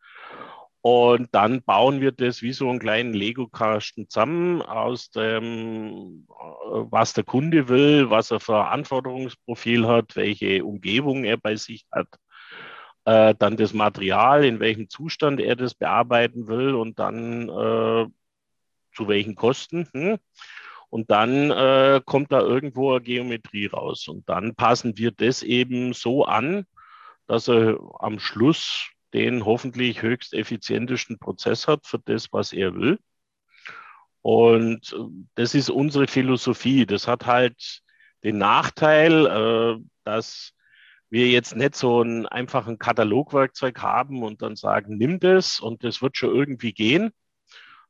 Und 0.87 1.35
dann 1.35 1.63
bauen 1.63 2.03
wir 2.03 2.13
das 2.13 2.43
wie 2.43 2.53
so 2.53 2.69
einen 2.69 2.79
kleinen 2.79 3.15
Lego-Kasten 3.15 4.11
zusammen 4.11 4.61
aus 4.61 5.09
dem, 5.09 6.27
was 6.29 7.15
der 7.15 7.25
Kunde 7.25 7.69
will, 7.69 8.11
was 8.11 8.31
er 8.31 8.39
für 8.39 8.67
Anforderungsprofil 8.67 9.87
hat, 9.87 10.15
welche 10.15 10.63
Umgebung 10.63 11.25
er 11.25 11.39
bei 11.39 11.57
sich 11.57 11.87
hat, 11.91 12.09
äh, 13.07 13.35
dann 13.39 13.57
das 13.57 13.73
Material, 13.73 14.45
in 14.45 14.61
welchem 14.61 14.91
Zustand 14.91 15.41
er 15.41 15.57
das 15.57 15.73
bearbeiten 15.75 16.49
will 16.49 16.75
und 16.75 16.99
dann 16.99 17.49
äh, 17.49 18.07
zu 18.95 19.09
welchen 19.09 19.37
Kosten. 19.37 19.89
Hm? 19.95 20.19
Und 20.91 21.11
dann 21.11 21.51
äh, 21.51 22.03
kommt 22.05 22.31
da 22.31 22.41
irgendwo 22.41 22.91
eine 22.91 23.01
Geometrie 23.01 23.69
raus. 23.69 24.07
Und 24.07 24.29
dann 24.29 24.55
passen 24.55 24.99
wir 24.99 25.13
das 25.13 25.43
eben 25.43 25.95
so 25.95 26.27
an, 26.27 26.67
dass 27.27 27.49
er 27.49 27.79
am 28.01 28.19
Schluss 28.19 28.91
den 29.15 29.45
hoffentlich 29.45 30.03
höchst 30.03 30.35
effizientesten 30.35 31.19
Prozess 31.19 31.69
hat 31.69 31.87
für 31.87 32.01
das, 32.01 32.33
was 32.33 32.53
er 32.53 32.75
will. 32.75 32.99
Und 34.23 34.93
äh, 34.93 35.25
das 35.37 35.55
ist 35.55 35.71
unsere 35.71 36.07
Philosophie. 36.09 36.85
Das 36.85 37.07
hat 37.07 37.27
halt 37.27 37.83
den 38.25 38.39
Nachteil, 38.39 39.27
äh, 39.27 39.85
dass 40.05 40.53
wir 41.11 41.29
jetzt 41.29 41.55
nicht 41.55 41.77
so 41.77 42.01
einen 42.01 42.27
einfachen 42.27 42.79
Katalogwerkzeug 42.79 43.81
haben 43.81 44.23
und 44.25 44.43
dann 44.43 44.57
sagen, 44.57 44.97
nimm 44.97 45.21
das 45.21 45.61
und 45.61 45.85
das 45.85 46.03
wird 46.03 46.17
schon 46.17 46.35
irgendwie 46.35 46.73
gehen, 46.73 47.13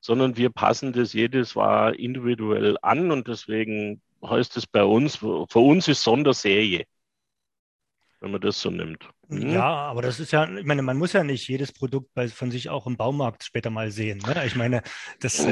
sondern 0.01 0.37
wir 0.37 0.51
passen 0.51 0.93
das 0.93 1.15
jedes 1.15 1.55
Mal 1.55 1.95
individuell 1.95 2.77
an 2.83 3.11
und 3.11 3.29
deswegen 3.29 4.03
heißt 4.23 4.57
es 4.59 4.67
bei 4.67 4.85
uns, 4.85 5.17
für 5.17 5.59
uns 5.59 5.89
ist 5.89 6.03
Sonderserie 6.03 6.85
wenn 8.25 8.31
man 8.31 8.41
das 8.41 8.59
so 8.59 8.71
nimmt. 8.71 9.07
Mhm. 9.29 9.51
Ja, 9.51 9.65
aber 9.65 10.01
das 10.01 10.19
ist 10.19 10.33
ja, 10.33 10.49
ich 10.49 10.65
meine, 10.65 10.81
man 10.81 10.97
muss 10.97 11.13
ja 11.13 11.23
nicht 11.23 11.47
jedes 11.47 11.73
Produkt 11.73 12.15
bei, 12.15 12.29
von 12.29 12.51
sich 12.51 12.71
auch 12.71 12.87
im 12.87 12.97
Baumarkt 12.97 13.45
später 13.45 13.69
mal 13.69 13.91
sehen. 13.91 14.19
Ne? 14.27 14.47
Ich 14.47 14.57
meine, 14.57 14.83
das. 15.21 15.47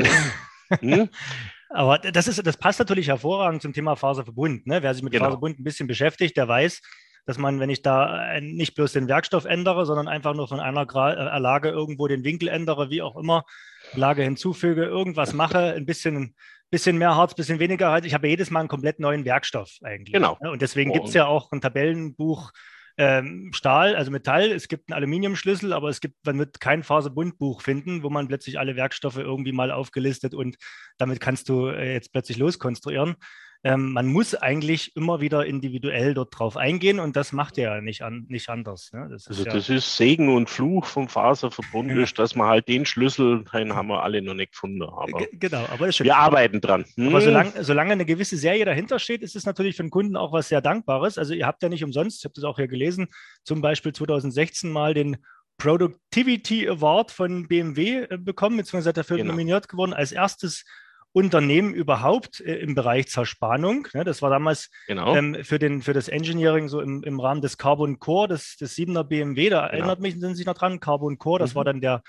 Mhm. 0.81 1.11
aber 1.69 1.99
das 1.99 2.29
ist, 2.29 2.45
das 2.47 2.57
passt 2.57 2.79
natürlich 2.79 3.09
hervorragend 3.09 3.61
zum 3.61 3.75
Thema 3.75 3.95
Faserverbund. 3.95 4.67
Ne? 4.67 4.83
Wer 4.83 4.95
sich 4.95 5.03
mit 5.03 5.13
genau. 5.13 5.27
Faserbund 5.27 5.61
ein 5.61 5.65
bisschen 5.65 5.87
beschäftigt, 5.87 6.35
der 6.39 6.49
weiß, 6.49 6.81
dass 7.27 7.37
man, 7.37 7.61
wenn 7.61 7.69
ich 7.69 7.83
da 7.83 8.41
nicht 8.41 8.75
bloß 8.75 8.93
den 8.93 9.07
Werkstoff 9.07 9.45
ändere, 9.45 9.85
sondern 9.85 10.09
einfach 10.09 10.35
nur 10.35 10.49
von 10.49 10.59
einer 10.59 10.87
Gra 10.87 11.13
äh, 11.13 11.39
Lage 11.39 11.69
irgendwo 11.69 12.09
den 12.09 12.25
Winkel 12.25 12.49
ändere, 12.49 12.89
wie 12.89 13.03
auch 13.03 13.17
immer, 13.17 13.45
Lage 13.93 14.23
hinzufüge, 14.23 14.85
irgendwas 14.85 15.35
mache, 15.35 15.75
ein 15.75 15.85
bisschen 15.85 16.35
bisschen 16.73 16.99
mehr 16.99 17.15
Harz, 17.15 17.35
bisschen 17.35 17.61
weniger 17.61 17.91
Harz. 17.91 18.07
Ich 18.07 18.15
habe 18.15 18.27
jedes 18.27 18.51
Mal 18.51 18.61
einen 18.61 18.69
komplett 18.69 18.99
neuen 18.99 19.25
Werkstoff 19.25 19.71
eigentlich. 19.83 20.15
Genau. 20.15 20.39
Ne? 20.41 20.51
Und 20.51 20.63
deswegen 20.63 20.93
gibt 20.93 21.07
es 21.07 21.15
ja 21.15 21.27
auch 21.27 21.53
ein 21.53 21.61
Tabellenbuch 21.61 22.51
ähm, 22.97 23.53
Stahl, 23.55 23.95
also 23.95 24.11
Metall. 24.11 24.51
Es 24.51 24.69
gibt 24.69 24.91
einen 24.91 24.97
Aluminiumschlüssel, 24.97 25.73
aber 25.73 25.91
es 25.91 26.01
gibt, 26.01 26.17
man 26.25 26.39
wird 26.39 26.61
kein 26.61 26.83
Faserbundbuch 26.83 27.61
finden, 27.61 28.03
wo 28.03 28.11
man 28.11 28.27
plötzlich 28.27 28.59
alle 28.59 28.75
Werkstoffe 28.75 29.19
irgendwie 29.19 29.53
mal 29.53 29.71
aufgelistet 29.71 30.35
und 30.35 30.57
damit 30.97 31.21
kannst 31.21 31.49
du 31.49 31.69
äh, 31.69 31.93
jetzt 31.93 32.13
plötzlich 32.13 32.39
loskonstruieren 32.39 33.17
ähm, 33.65 33.93
man 33.93 34.07
muss 34.07 34.35
eigentlich 34.35 34.97
immer 34.97 35.21
wieder 35.21 35.47
individuell 35.47 36.15
dort 36.15 36.37
drauf 36.37 36.57
eingehen 36.57 36.99
und 36.99 37.15
das 37.15 37.33
macht 37.33 37.59
er 37.59 37.77
ja 37.77 37.81
nicht, 37.81 38.03
an, 38.03 38.27
nicht 38.29 38.49
anders. 38.49 38.93
Ne? 38.93 39.09
Das 39.09 39.29
also 39.29 39.45
ja 39.45 39.53
das 39.53 39.69
ist 39.69 39.97
Segen 39.97 40.35
und 40.35 40.51
Fluch 40.51 40.85
vom 40.85 41.09
Faserverbund, 41.09 41.91
ja. 41.91 42.03
ist, 42.03 42.19
dass 42.19 42.35
man 42.35 42.49
halt 42.49 42.67
den 42.67 42.85
Schlüssel, 42.85 43.45
den 43.53 43.75
haben 43.75 43.89
wir 43.89 44.03
alle 44.03 44.21
noch 44.21 44.35
nicht 44.35 44.53
gefunden. 44.53 44.83
Aber 44.83 45.27
genau, 45.33 45.65
aber 45.71 45.87
das 45.87 46.01
wir 46.01 46.17
arbeiten 46.17 46.61
dran. 46.61 46.85
Hm. 46.97 47.09
Aber 47.09 47.21
solange, 47.21 47.63
solange 47.63 47.93
eine 47.93 48.05
gewisse 48.05 48.37
Serie 48.37 48.65
dahinter 48.65 48.99
steht, 48.99 49.23
ist 49.23 49.37
es 49.37 49.47
natürlich 49.47 49.77
für 49.77 49.85
den 49.85 49.91
Kunden 49.91 50.17
auch 50.17 50.33
was 50.33 50.49
sehr 50.49 50.61
Dankbares. 50.61 51.17
Also 51.17 51.33
ihr 51.33 51.47
habt 51.47 51.63
ja 51.63 51.69
nicht 51.69 51.85
umsonst, 51.85 52.19
ich 52.19 52.25
habe 52.25 52.35
das 52.35 52.45
auch 52.45 52.57
hier 52.57 52.69
gelesen, 52.69 53.09
zum 53.45 53.61
Beispiel 53.61 53.93
2016 53.93 54.73
mal 54.73 54.93
den 54.93 55.19
Productivity 55.59 56.69
Award 56.69 57.13
von 57.13 57.47
BMW 57.47 58.07
äh, 58.11 58.19
bekommen, 58.19 58.57
beziehungsweise 58.57 58.93
dafür 58.93 59.19
genau. 59.19 59.31
nominiert 59.31 59.69
geworden 59.69 59.93
als 59.93 60.11
erstes 60.11 60.65
Unternehmen 61.13 61.75
überhaupt 61.75 62.41
äh, 62.41 62.57
im 62.57 62.75
Bereich 62.75 63.09
Zerspannung. 63.09 63.87
Ne? 63.93 64.05
Das 64.05 64.23
war 64.23 64.31
damals 64.31 64.71
genau. 64.87 65.15
ähm, 65.15 65.39
für, 65.43 65.59
den, 65.59 65.83
für 65.83 65.93
das 65.93 66.09
Engineering 66.09 66.69
so 66.69 66.81
im, 66.81 67.03
im 67.03 67.21
Rahmen 67.21 67.43
des 67.43 67.59
Carbon 67.59 67.99
Core, 67.99 68.29
des, 68.29 68.57
des 68.57 68.77
7er 68.77 69.05
BMW, 69.05 69.51
da 69.51 69.67
genau. 69.67 69.73
erinnert 69.73 70.01
mich, 70.01 70.19
sind 70.19 70.37
Sie 70.37 70.45
noch 70.45 70.55
dran, 70.55 70.81
Carbon 70.81 71.19
Core, 71.19 71.41
das 71.41 71.53
mhm. 71.53 71.57
war 71.57 71.65
dann 71.65 71.81
der, 71.81 72.03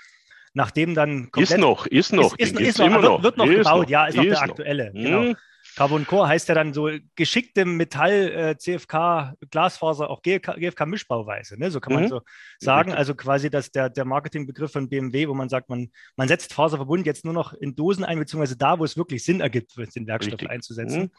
nachdem 0.54 0.94
dann 0.94 1.30
komplett, 1.30 1.50
Ist 1.50 1.58
noch, 1.58 1.86
ist 1.86 2.12
noch. 2.12 2.38
Ist, 2.38 2.58
ist, 2.58 2.60
ist 2.60 2.78
noch, 2.78 3.02
wird, 3.02 3.22
wird, 3.22 3.36
noch 3.36 3.46
gebaut, 3.46 3.82
noch, 3.82 3.88
ja, 3.90 4.06
ist 4.06 4.16
noch 4.16 4.24
der 4.24 4.42
aktuelle. 4.42 4.86
Noch. 4.86 5.02
Genau. 5.02 5.20
Mhm. 5.20 5.36
Carbon 5.76 6.06
Core 6.06 6.28
heißt 6.28 6.48
ja 6.48 6.54
dann 6.54 6.72
so 6.72 6.88
geschickte 7.16 7.64
Metall, 7.64 8.30
äh, 8.30 8.56
CFK, 8.56 9.34
Glasfaser, 9.50 10.08
auch 10.08 10.22
GFK-Mischbauweise. 10.22 11.58
Ne? 11.58 11.70
So 11.70 11.80
kann 11.80 11.94
man 11.94 12.04
mhm. 12.04 12.08
so 12.08 12.20
sagen. 12.58 12.92
Also 12.92 13.14
quasi 13.14 13.50
das, 13.50 13.70
der, 13.70 13.90
der 13.90 14.04
Marketingbegriff 14.04 14.72
von 14.72 14.88
BMW, 14.88 15.28
wo 15.28 15.34
man 15.34 15.48
sagt, 15.48 15.68
man, 15.68 15.90
man 16.16 16.28
setzt 16.28 16.52
Faserverbund 16.52 17.06
jetzt 17.06 17.24
nur 17.24 17.34
noch 17.34 17.52
in 17.52 17.74
Dosen 17.74 18.04
ein, 18.04 18.18
beziehungsweise 18.18 18.56
da, 18.56 18.78
wo 18.78 18.84
es 18.84 18.96
wirklich 18.96 19.24
Sinn 19.24 19.40
ergibt, 19.40 19.76
den 19.96 20.06
Werkstoff 20.06 20.46
einzusetzen. 20.46 21.02
Mhm. 21.02 21.10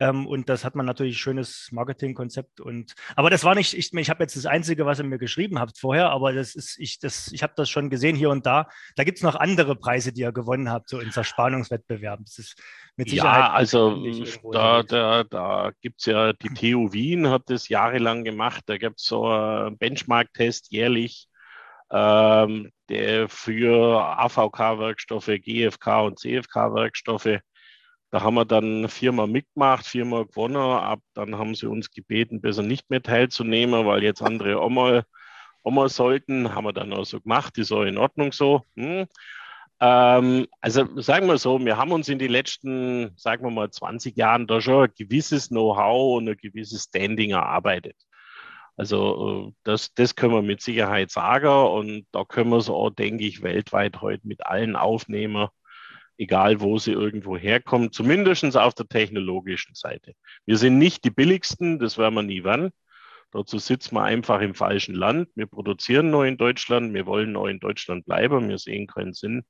Ähm, 0.00 0.26
und 0.26 0.48
das 0.48 0.64
hat 0.64 0.76
man 0.76 0.86
natürlich 0.86 1.18
schönes 1.18 1.68
Marketingkonzept. 1.72 2.60
Und 2.60 2.94
aber 3.16 3.30
das 3.30 3.42
war 3.42 3.54
nicht, 3.54 3.74
ich, 3.74 3.92
ich 3.92 4.10
habe 4.10 4.22
jetzt 4.22 4.36
das 4.36 4.46
Einzige, 4.46 4.86
was 4.86 5.00
ihr 5.00 5.04
mir 5.04 5.18
geschrieben 5.18 5.58
habt 5.58 5.78
vorher, 5.78 6.10
aber 6.10 6.32
das 6.32 6.54
ist, 6.54 6.78
ich, 6.78 7.00
das, 7.00 7.32
ich 7.32 7.42
habe 7.42 7.54
das 7.56 7.68
schon 7.68 7.90
gesehen 7.90 8.14
hier 8.14 8.30
und 8.30 8.46
da. 8.46 8.68
Da 8.94 9.04
gibt 9.04 9.18
es 9.18 9.24
noch 9.24 9.34
andere 9.34 9.74
Preise, 9.74 10.12
die 10.12 10.20
ihr 10.20 10.32
gewonnen 10.32 10.70
habt, 10.70 10.88
so 10.88 11.00
in 11.00 11.10
Zerspannungswettbewerben. 11.10 12.24
Das 12.24 12.38
ist 12.38 12.62
mit 12.96 13.10
Sicherheit. 13.10 13.40
Ja, 13.40 13.52
also 13.52 14.04
da, 14.52 14.82
da, 14.84 15.24
da 15.24 15.72
gibt 15.80 16.00
es 16.00 16.06
ja 16.06 16.32
die 16.32 16.50
TU 16.50 16.92
Wien, 16.92 17.28
hat 17.28 17.50
das 17.50 17.68
jahrelang 17.68 18.22
gemacht. 18.22 18.64
Da 18.66 18.78
gibt 18.78 19.00
es 19.00 19.06
so 19.06 19.26
einen 19.26 19.78
Benchmark-Test 19.78 20.70
jährlich. 20.70 21.28
Ähm, 21.90 22.70
der 22.90 23.30
für 23.30 24.04
AVK-Werkstoffe, 24.18 25.30
GFK 25.40 26.02
und 26.02 26.18
CFK-Werkstoffe 26.18 27.40
da 28.10 28.22
haben 28.22 28.34
wir 28.34 28.44
dann 28.46 28.88
viermal 28.88 29.26
mitgemacht, 29.26 29.86
viermal 29.86 30.26
gewonnen. 30.26 30.56
Ab 30.56 31.00
dann 31.14 31.36
haben 31.36 31.54
sie 31.54 31.66
uns 31.66 31.90
gebeten, 31.90 32.40
besser 32.40 32.62
nicht 32.62 32.88
mehr 32.90 33.02
teilzunehmen, 33.02 33.86
weil 33.86 34.02
jetzt 34.02 34.22
andere 34.22 34.58
auch 34.60 34.70
mal, 34.70 35.04
sollten. 35.88 36.54
Haben 36.54 36.64
wir 36.64 36.72
dann 36.72 36.92
auch 36.94 37.04
so 37.04 37.20
gemacht, 37.20 37.58
ist 37.58 37.72
auch 37.72 37.82
in 37.82 37.98
Ordnung 37.98 38.32
so. 38.32 38.62
Hm. 38.76 39.06
Ähm, 39.80 40.46
also 40.60 41.00
sagen 41.00 41.26
wir 41.28 41.38
so, 41.38 41.60
wir 41.64 41.76
haben 41.76 41.92
uns 41.92 42.08
in 42.08 42.18
den 42.18 42.30
letzten, 42.30 43.12
sagen 43.16 43.44
wir 43.44 43.50
mal, 43.50 43.70
20 43.70 44.16
Jahren 44.16 44.46
da 44.46 44.60
schon 44.60 44.84
ein 44.84 44.92
gewisses 44.96 45.48
Know-how 45.48 46.16
und 46.16 46.28
ein 46.28 46.36
gewisses 46.36 46.84
Standing 46.84 47.32
erarbeitet. 47.32 47.96
Also 48.76 49.48
äh, 49.48 49.52
das, 49.64 49.92
das 49.94 50.14
können 50.16 50.32
wir 50.34 50.42
mit 50.42 50.62
Sicherheit 50.62 51.10
sagen 51.10 51.48
und 51.48 52.06
da 52.12 52.24
können 52.24 52.50
wir 52.50 52.58
es 52.58 52.70
auch, 52.70 52.90
denke 52.90 53.24
ich, 53.24 53.42
weltweit 53.42 54.00
heute 54.00 54.26
mit 54.26 54.46
allen 54.46 54.76
Aufnehmern 54.76 55.48
egal 56.18 56.60
wo 56.60 56.78
sie 56.78 56.92
irgendwo 56.92 57.36
herkommen, 57.38 57.92
zumindest 57.92 58.56
auf 58.56 58.74
der 58.74 58.88
technologischen 58.88 59.74
Seite. 59.74 60.14
Wir 60.44 60.58
sind 60.58 60.76
nicht 60.78 61.04
die 61.04 61.10
billigsten, 61.10 61.78
das 61.78 61.96
werden 61.96 62.14
wir 62.14 62.22
nie 62.22 62.44
werden. 62.44 62.70
Dazu 63.30 63.58
sitzen 63.58 63.94
wir 63.94 64.02
einfach 64.02 64.40
im 64.40 64.54
falschen 64.54 64.94
Land. 64.94 65.28
Wir 65.34 65.46
produzieren 65.46 66.10
neu 66.10 66.26
in 66.26 66.36
Deutschland, 66.36 66.92
wir 66.92 67.06
wollen 67.06 67.32
neu 67.32 67.48
in 67.48 67.60
Deutschland 67.60 68.04
bleiben, 68.04 68.48
wir 68.48 68.58
sehen 68.58 68.86
keinen 68.86 69.12
Sinn, 69.12 69.44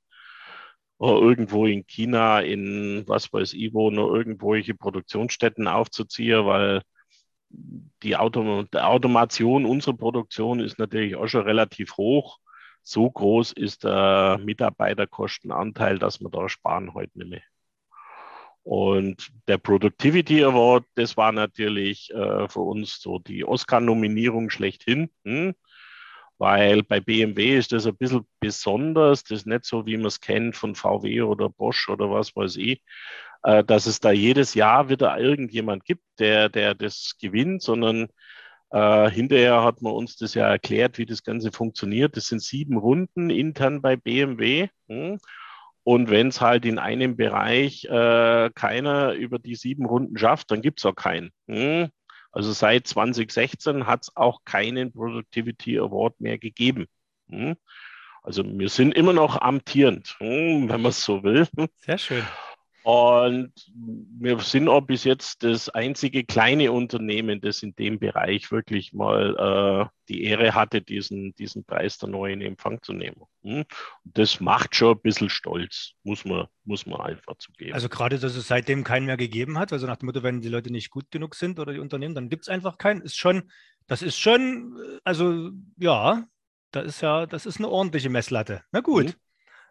irgendwo 1.01 1.65
in 1.67 1.87
China, 1.87 2.41
in 2.41 3.05
was 3.07 3.33
weiß 3.33 3.55
ich 3.55 3.73
wo, 3.73 3.91
nur 3.91 4.15
irgendwelche 4.15 4.75
Produktionsstätten 4.75 5.69
aufzuziehen, 5.69 6.45
weil 6.45 6.83
die 8.03 8.17
Autom 8.17 8.69
Automation 8.73 9.65
unserer 9.65 9.97
Produktion 9.97 10.61
ist 10.61 10.79
natürlich 10.79 11.17
auch 11.17 11.29
schon 11.29 11.45
relativ 11.45 11.97
hoch 11.97 12.39
so 12.89 13.11
groß 13.11 13.53
ist 13.53 13.85
der 13.85 14.41
Mitarbeiterkostenanteil, 14.43 15.99
dass 15.99 16.21
wir 16.21 16.31
da 16.31 16.49
sparen 16.49 16.95
heute 16.95 17.19
nicht 17.19 17.31
mehr. 17.31 17.43
Und 18.63 19.31
der 19.47 19.59
Productivity 19.59 20.43
Award, 20.45 20.85
das 20.95 21.17
war 21.17 21.33
natürlich 21.33 22.11
äh, 22.11 22.49
für 22.49 22.61
uns 22.61 23.01
so 23.01 23.19
die 23.19 23.45
Oscar-Nominierung 23.45 24.51
schlechthin, 24.51 25.11
hm? 25.25 25.55
weil 26.39 26.83
bei 26.83 27.01
BMW 27.01 27.57
ist 27.57 27.73
das 27.73 27.87
ein 27.87 27.97
bisschen 27.97 28.27
besonders. 28.41 29.25
Das 29.25 29.41
ist 29.41 29.47
nicht 29.47 29.65
so, 29.65 29.87
wie 29.87 29.97
man 29.97 30.07
es 30.07 30.21
kennt 30.21 30.57
von 30.57 30.75
VW 30.75 31.23
oder 31.23 31.49
Bosch 31.49 31.89
oder 31.89 32.11
was 32.11 32.37
weiß 32.37 32.57
ich, 32.57 32.83
äh, 33.43 33.65
dass 33.65 33.87
es 33.87 34.01
da 34.01 34.11
jedes 34.13 34.55
Jahr 34.55 34.89
wieder 34.89 35.19
irgendjemand 35.19 35.85
gibt, 35.85 36.05
der, 36.19 36.49
der 36.49 36.75
das 36.75 37.17
gewinnt, 37.21 37.63
sondern 37.63 38.09
äh, 38.71 39.11
hinterher 39.11 39.63
hat 39.65 39.83
man 39.83 39.93
uns 39.93 40.17
das 40.17 40.35
ja 40.35 40.49
erklärt, 40.49 40.99
wie 40.99 41.07
das 41.07 41.23
Ganze 41.23 41.53
funktioniert. 41.53 42.17
Das 42.17 42.27
sind 42.29 42.43
sieben 42.43 42.77
Runden 42.77 43.31
intern 43.31 43.81
bei 43.81 43.97
BMW. 43.97 44.69
Hm? 44.89 45.19
Und 45.85 46.11
wenn 46.11 46.29
es 46.29 46.41
halt 46.41 46.67
in 46.67 46.79
einem 46.79 47.17
Bereich 47.17 47.85
äh, 47.87 48.51
keiner 48.55 49.13
über 49.13 49.39
die 49.39 49.55
sieben 49.55 49.87
Runden 49.87 50.19
schafft, 50.19 50.51
dann 50.51 50.61
gibt 50.61 50.81
es 50.81 50.87
auch 50.87 50.95
keinen. 50.95 51.31
Hm? 51.47 51.89
Also 52.31 52.53
seit 52.53 52.87
2016 52.87 53.87
hat 53.87 54.03
es 54.03 54.17
auch 54.17 54.45
keinen 54.45 54.93
Productivity 54.93 55.79
Award 55.79 56.21
mehr 56.21 56.39
gegeben. 56.39 56.87
Hm? 57.31 57.57
Also 58.23 58.45
wir 58.45 58.69
sind 58.69 58.95
immer 58.95 59.15
noch 59.15 59.41
amtierend, 59.41 60.17
hm, 60.19 60.69
wenn 60.69 60.83
man 60.83 60.91
es 60.91 61.03
so 61.03 61.23
will. 61.23 61.49
Sehr 61.77 61.97
schön. 61.97 62.25
Und 62.85 63.53
wir 63.75 64.39
sind 64.41 64.69
auch 64.69 64.81
bis 64.81 65.05
jetzt 65.05 65.43
das 65.43 65.69
einzige 65.69 66.25
kleine 66.25 66.73
Unternehmen, 66.73 67.41
das 67.41 67.63
in 67.63 67.75
dem 67.75 67.99
Bereich 67.99 68.51
wirklich 68.51 68.93
mal 68.93 69.91
äh, 69.91 69.97
die 70.09 70.25
Ehre 70.25 70.55
hatte, 70.55 70.81
diesen, 70.81 71.35
diesen 71.35 71.65
Preis 71.65 71.99
der 71.99 72.09
neuen 72.09 72.41
Empfang 72.41 72.81
zu 72.83 72.93
nehmen. 72.93 73.23
Hm? 73.43 73.65
Das 74.05 74.41
macht 74.41 74.75
schon 74.75 74.97
ein 74.97 75.03
bisschen 75.03 75.29
stolz, 75.29 75.93
muss 76.03 76.25
man, 76.25 76.47
muss 76.65 76.87
man 76.87 77.01
einfach 77.01 77.37
zugeben. 77.39 77.75
Also 77.75 77.89
gerade, 77.89 78.19
dass 78.19 78.37
es 78.37 78.49
seitdem 78.49 78.85
keinen 78.85 79.07
mehr 79.07 79.17
gegeben 79.17 79.59
hat, 79.59 79.73
also 79.73 79.87
nach 79.87 79.97
dem 79.97 80.07
Motto, 80.07 80.23
wenn 80.23 80.41
die 80.41 80.49
Leute 80.49 80.71
nicht 80.71 80.91
gut 80.91 81.11
genug 81.11 81.35
sind 81.35 81.59
oder 81.59 81.73
die 81.73 81.81
Unternehmen, 81.81 82.15
dann 82.15 82.29
gibt 82.29 82.45
es 82.45 82.49
einfach 82.49 82.79
keinen, 82.79 83.03
ist 83.03 83.19
schon, 83.19 83.51
das 83.87 84.03
ist 84.03 84.19
schon, 84.19 84.79
also 85.05 85.51
ja, 85.77 86.25
das 86.71 86.87
ist 86.87 87.01
ja, 87.01 87.27
das 87.27 87.45
ist 87.47 87.59
eine 87.59 87.69
ordentliche 87.69 88.09
Messlatte. 88.09 88.63
Na 88.73 88.81
gut. 88.81 89.07
Mhm. 89.07 89.15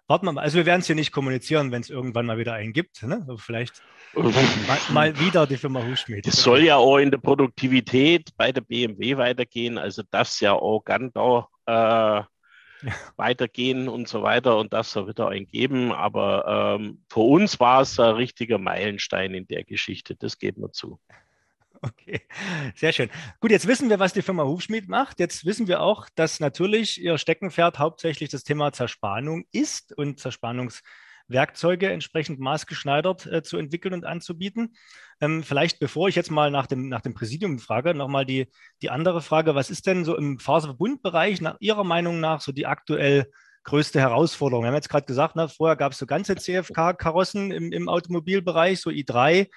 Warten 0.08 0.26
wir 0.26 0.32
mal. 0.32 0.42
Also 0.42 0.58
wir 0.58 0.66
werden 0.66 0.80
es 0.80 0.88
hier 0.88 0.96
nicht 0.96 1.12
kommunizieren, 1.12 1.72
wenn 1.72 1.82
es 1.82 1.90
irgendwann 1.90 2.26
mal 2.26 2.38
wieder 2.38 2.54
einen 2.54 2.72
gibt. 2.72 3.04
Ne? 3.04 3.26
Also 3.28 3.38
vielleicht 3.38 3.84
mal, 4.16 4.80
mal, 4.90 5.20
wieder 5.20 5.46
die 5.46 5.58
Firma 5.58 5.84
Hufschmied. 5.84 6.26
Es 6.26 6.42
soll 6.42 6.64
ja 6.64 6.78
auch 6.78 6.98
in 6.98 7.12
der 7.12 7.18
Produktivität 7.18 8.30
bei 8.38 8.52
der 8.54 8.62
BMW 8.62 9.18
weitergehen. 9.18 9.78
Also 9.78 10.04
das 10.10 10.40
ja 10.40 10.54
auch 10.54 10.84
ganz 10.86 11.12
da 11.14 11.48
äh, 11.66 12.24
ja. 12.86 12.94
weitergehen 13.18 13.90
und 13.90 14.08
so 14.08 14.24
weiter 14.24 14.58
und 14.58 14.72
das 14.72 14.92
soll 14.94 15.10
wieder 15.10 15.28
einen 15.28 15.48
geben. 15.48 15.92
Aber 15.92 16.78
ähm, 16.80 17.04
für 17.10 17.20
uns 17.20 17.60
war 17.60 17.82
es 17.82 18.00
ein 18.00 18.16
richtiger 18.16 18.60
Meilenstein 18.60 19.34
in 19.34 19.46
der 19.48 19.66
Geschichte. 19.66 20.16
Das 20.16 20.38
geht 20.38 20.58
mir 20.58 20.72
zu. 20.72 21.00
Okay, 21.82 22.22
sehr 22.76 22.92
schön. 22.92 23.10
Gut, 23.40 23.52
jetzt 23.52 23.68
wissen 23.68 23.90
wir, 23.90 24.00
was 24.00 24.14
die 24.14 24.22
Firma 24.22 24.44
Hufschmied 24.44 24.88
macht. 24.88 25.20
Jetzt 25.20 25.46
wissen 25.46 25.68
wir 25.68 25.82
auch, 25.82 26.08
dass 26.16 26.40
natürlich 26.40 27.02
ihr 27.02 27.18
Steckenpferd 27.18 27.80
hauptsächlich 27.80 28.30
das 28.30 28.44
Thema 28.44 28.72
Zerspannung 28.72 29.46
ist 29.52 29.94
und 29.96 30.20
Zerspannungswerkzeuge 30.20 31.90
entsprechend 31.90 32.40
maßgeschneidert 32.40 33.26
äh, 33.28 33.44
zu 33.44 33.58
entwickeln 33.58 33.94
und 33.94 34.06
anzubieten. 34.06 34.76
Ähm, 35.22 35.44
vielleicht, 35.44 35.80
bevor 35.80 36.08
ich 36.08 36.16
jetzt 36.16 36.32
mal 36.32 36.50
nach 36.52 36.68
dem, 36.68 36.90
nach 36.90 37.02
dem 37.02 37.14
Präsidium 37.14 37.60
frage, 37.60 37.94
nochmal 37.94 38.26
die, 38.26 38.48
die 38.82 38.90
andere 38.90 39.22
Frage. 39.22 39.54
Was 39.54 39.70
ist 39.70 39.86
denn 39.86 40.06
so 40.06 40.16
im 40.18 40.40
Faserverbundbereich 40.40 41.42
nach 41.42 41.58
Ihrer 41.60 41.84
Meinung 41.84 42.20
nach 42.20 42.42
so 42.42 42.52
die 42.52 42.66
aktuell 42.66 43.32
größte 43.66 44.00
Herausforderung? 44.00 44.64
Wir 44.64 44.70
haben 44.70 44.76
jetzt 44.76 44.90
gerade 44.90 45.06
gesagt, 45.06 45.36
ne, 45.36 45.48
vorher 45.50 45.76
gab 45.76 45.92
es 45.92 46.00
so 46.00 46.06
ganze 46.06 46.36
CFK-Karossen 46.36 47.52
im, 47.52 47.72
im 47.72 47.90
Automobilbereich, 47.90 48.80
so 48.80 48.90
i3. 48.90 49.48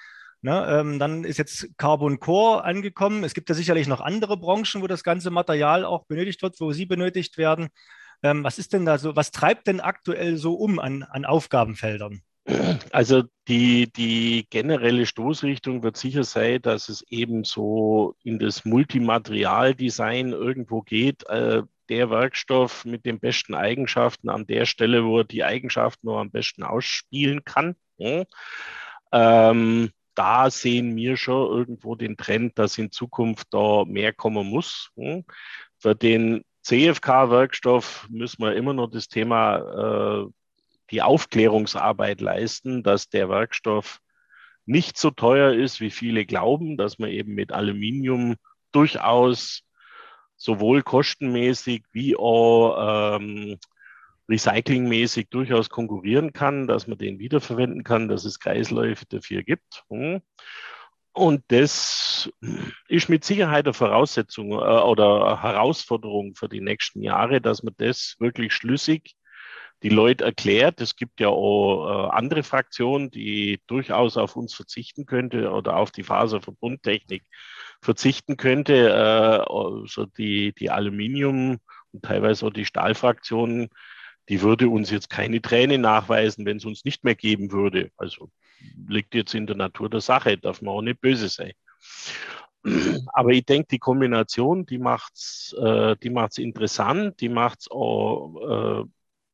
Ne, 0.43 0.65
ähm, 0.69 0.97
dann 0.97 1.23
ist 1.23 1.37
jetzt 1.37 1.69
Carbon 1.77 2.19
Core 2.19 2.63
angekommen. 2.63 3.23
Es 3.23 3.35
gibt 3.35 3.49
ja 3.49 3.55
sicherlich 3.55 3.87
noch 3.87 4.01
andere 4.01 4.37
Branchen, 4.37 4.81
wo 4.81 4.87
das 4.87 5.03
ganze 5.03 5.29
Material 5.29 5.85
auch 5.85 6.05
benötigt 6.05 6.41
wird, 6.41 6.59
wo 6.59 6.71
sie 6.71 6.87
benötigt 6.87 7.37
werden. 7.37 7.69
Ähm, 8.23 8.43
was 8.43 8.57
ist 8.57 8.73
denn 8.73 8.85
da 8.85 8.97
so, 8.97 9.15
was 9.15 9.31
treibt 9.31 9.67
denn 9.67 9.79
aktuell 9.79 10.37
so 10.37 10.55
um 10.55 10.79
an, 10.79 11.03
an 11.03 11.25
Aufgabenfeldern? 11.25 12.21
Also 12.91 13.23
die, 13.47 13.91
die 13.91 14.47
generelle 14.49 15.05
Stoßrichtung 15.05 15.83
wird 15.83 15.95
sicher 15.95 16.23
sein, 16.23 16.61
dass 16.61 16.89
es 16.89 17.03
eben 17.09 17.43
so 17.43 18.15
in 18.23 18.39
das 18.39 18.65
Multimaterialdesign 18.65 20.31
irgendwo 20.31 20.81
geht. 20.81 21.23
Äh, 21.29 21.63
der 21.89 22.09
Werkstoff 22.09 22.85
mit 22.85 23.05
den 23.05 23.19
besten 23.19 23.53
Eigenschaften 23.53 24.29
an 24.29 24.47
der 24.47 24.65
Stelle, 24.65 25.05
wo 25.05 25.19
er 25.19 25.23
die 25.23 25.43
Eigenschaften 25.43 26.07
nur 26.07 26.19
am 26.19 26.31
besten 26.31 26.63
ausspielen 26.63 27.43
kann. 27.43 27.75
Ja. 27.97 28.23
Ähm, 29.11 29.91
da 30.15 30.49
sehen 30.49 30.95
wir 30.95 31.17
schon 31.17 31.57
irgendwo 31.57 31.95
den 31.95 32.17
Trend, 32.17 32.57
dass 32.59 32.77
in 32.77 32.91
Zukunft 32.91 33.47
da 33.51 33.85
mehr 33.85 34.13
kommen 34.13 34.47
muss. 34.47 34.89
Hm? 34.95 35.25
Für 35.77 35.95
den 35.95 36.43
CFK-Werkstoff 36.63 38.07
müssen 38.09 38.43
wir 38.43 38.55
immer 38.55 38.73
noch 38.73 38.87
das 38.87 39.07
Thema, 39.07 40.25
äh, 40.25 40.31
die 40.91 41.01
Aufklärungsarbeit 41.01 42.21
leisten, 42.21 42.83
dass 42.83 43.09
der 43.09 43.29
Werkstoff 43.29 43.99
nicht 44.65 44.97
so 44.97 45.09
teuer 45.09 45.53
ist, 45.53 45.79
wie 45.81 45.89
viele 45.89 46.25
glauben, 46.25 46.77
dass 46.77 46.99
man 46.99 47.09
eben 47.09 47.33
mit 47.33 47.51
Aluminium 47.51 48.35
durchaus 48.71 49.63
sowohl 50.35 50.81
kostenmäßig 50.83 51.83
wie 51.91 52.15
auch 52.15 53.17
ähm, 53.17 53.57
recyclingmäßig 54.31 55.29
durchaus 55.29 55.69
konkurrieren 55.69 56.33
kann, 56.33 56.67
dass 56.67 56.87
man 56.87 56.97
den 56.97 57.19
wiederverwenden 57.19 57.83
kann, 57.83 58.07
dass 58.07 58.25
es 58.25 58.39
Kreisläufe 58.39 59.05
dafür 59.07 59.43
gibt. 59.43 59.83
Hm. 59.89 60.21
Und 61.13 61.43
das 61.49 62.31
ist 62.87 63.09
mit 63.09 63.25
Sicherheit 63.25 63.65
eine 63.65 63.73
Voraussetzung 63.73 64.53
äh, 64.53 64.55
oder 64.55 65.41
Herausforderung 65.43 66.35
für 66.35 66.47
die 66.47 66.61
nächsten 66.61 67.03
Jahre, 67.03 67.41
dass 67.41 67.63
man 67.63 67.73
das 67.77 68.15
wirklich 68.19 68.53
schlüssig 68.53 69.15
die 69.83 69.89
Leute 69.89 70.23
erklärt. 70.23 70.79
Es 70.79 70.95
gibt 70.95 71.19
ja 71.19 71.27
auch 71.27 72.07
äh, 72.07 72.11
andere 72.11 72.43
Fraktionen, 72.43 73.11
die 73.11 73.59
durchaus 73.67 74.15
auf 74.15 74.35
uns 74.35 74.53
verzichten 74.53 75.05
könnte 75.05 75.51
oder 75.51 75.75
auf 75.75 75.91
die 75.91 76.03
Faserverbundtechnik 76.03 77.23
verzichten 77.81 78.37
könnte. 78.37 78.89
Äh, 78.89 79.51
also 79.51 80.05
die, 80.05 80.53
die 80.53 80.69
Aluminium 80.69 81.57
und 81.91 82.05
teilweise 82.05 82.45
auch 82.45 82.51
die 82.51 82.65
Stahlfraktionen 82.65 83.69
die 84.31 84.41
würde 84.41 84.69
uns 84.69 84.89
jetzt 84.89 85.09
keine 85.09 85.41
Tränen 85.41 85.81
nachweisen, 85.81 86.45
wenn 86.45 86.55
es 86.55 86.63
uns 86.63 86.85
nicht 86.85 87.03
mehr 87.03 87.15
geben 87.15 87.51
würde. 87.51 87.91
Also 87.97 88.31
liegt 88.87 89.13
jetzt 89.13 89.35
in 89.35 89.45
der 89.45 89.57
Natur 89.57 89.89
der 89.89 89.99
Sache, 89.99 90.37
darf 90.37 90.61
man 90.61 90.73
auch 90.73 90.81
nicht 90.81 91.01
böse 91.01 91.27
sein. 91.27 91.51
Aber 93.11 93.31
ich 93.31 93.45
denke, 93.45 93.67
die 93.71 93.79
Kombination, 93.79 94.65
die 94.65 94.77
macht 94.77 95.11
es 95.15 95.53
äh, 95.61 95.97
die 95.97 96.11
macht's 96.11 96.37
interessant, 96.37 97.19
die 97.19 97.27
macht 97.27 97.59
es 97.59 97.71
auch 97.71 98.85
äh, 98.85 98.89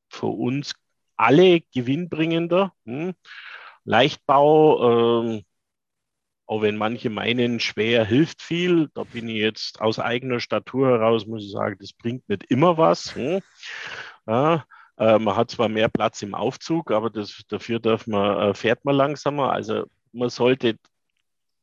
für 0.10 0.26
uns 0.26 0.74
alle 1.16 1.62
gewinnbringender. 1.76 2.74
Hm? 2.86 3.14
Leichtbau, 3.84 5.36
äh, 5.36 5.44
auch 6.48 6.62
wenn 6.64 6.76
manche 6.76 7.12
meinen, 7.12 7.60
schwer 7.60 8.04
hilft 8.04 8.42
viel, 8.42 8.90
da 8.96 9.04
bin 9.04 9.30
ich 9.30 9.38
jetzt 9.38 9.80
aus 9.80 10.00
eigener 10.00 10.40
Statur 10.40 10.88
heraus, 10.88 11.28
muss 11.28 11.44
ich 11.44 11.52
sagen, 11.52 11.78
das 11.80 11.94
bringt 11.94 12.28
nicht 12.30 12.46
immer 12.46 12.80
was. 12.80 13.14
Hm? 13.14 13.42
Ja, 14.26 14.66
äh, 14.98 15.20
man 15.20 15.36
hat 15.36 15.52
zwar 15.52 15.70
mehr 15.70 15.90
Platz 15.90 16.22
im 16.22 16.36
Aufzug, 16.36 16.92
aber 16.92 17.10
das, 17.10 17.44
dafür 17.48 17.80
darf 17.80 18.08
man, 18.08 18.50
äh, 18.50 18.54
fährt 18.54 18.86
man 18.86 18.96
langsamer. 18.96 19.52
Also 19.52 19.86
man 20.12 20.30
sollte 20.30 20.78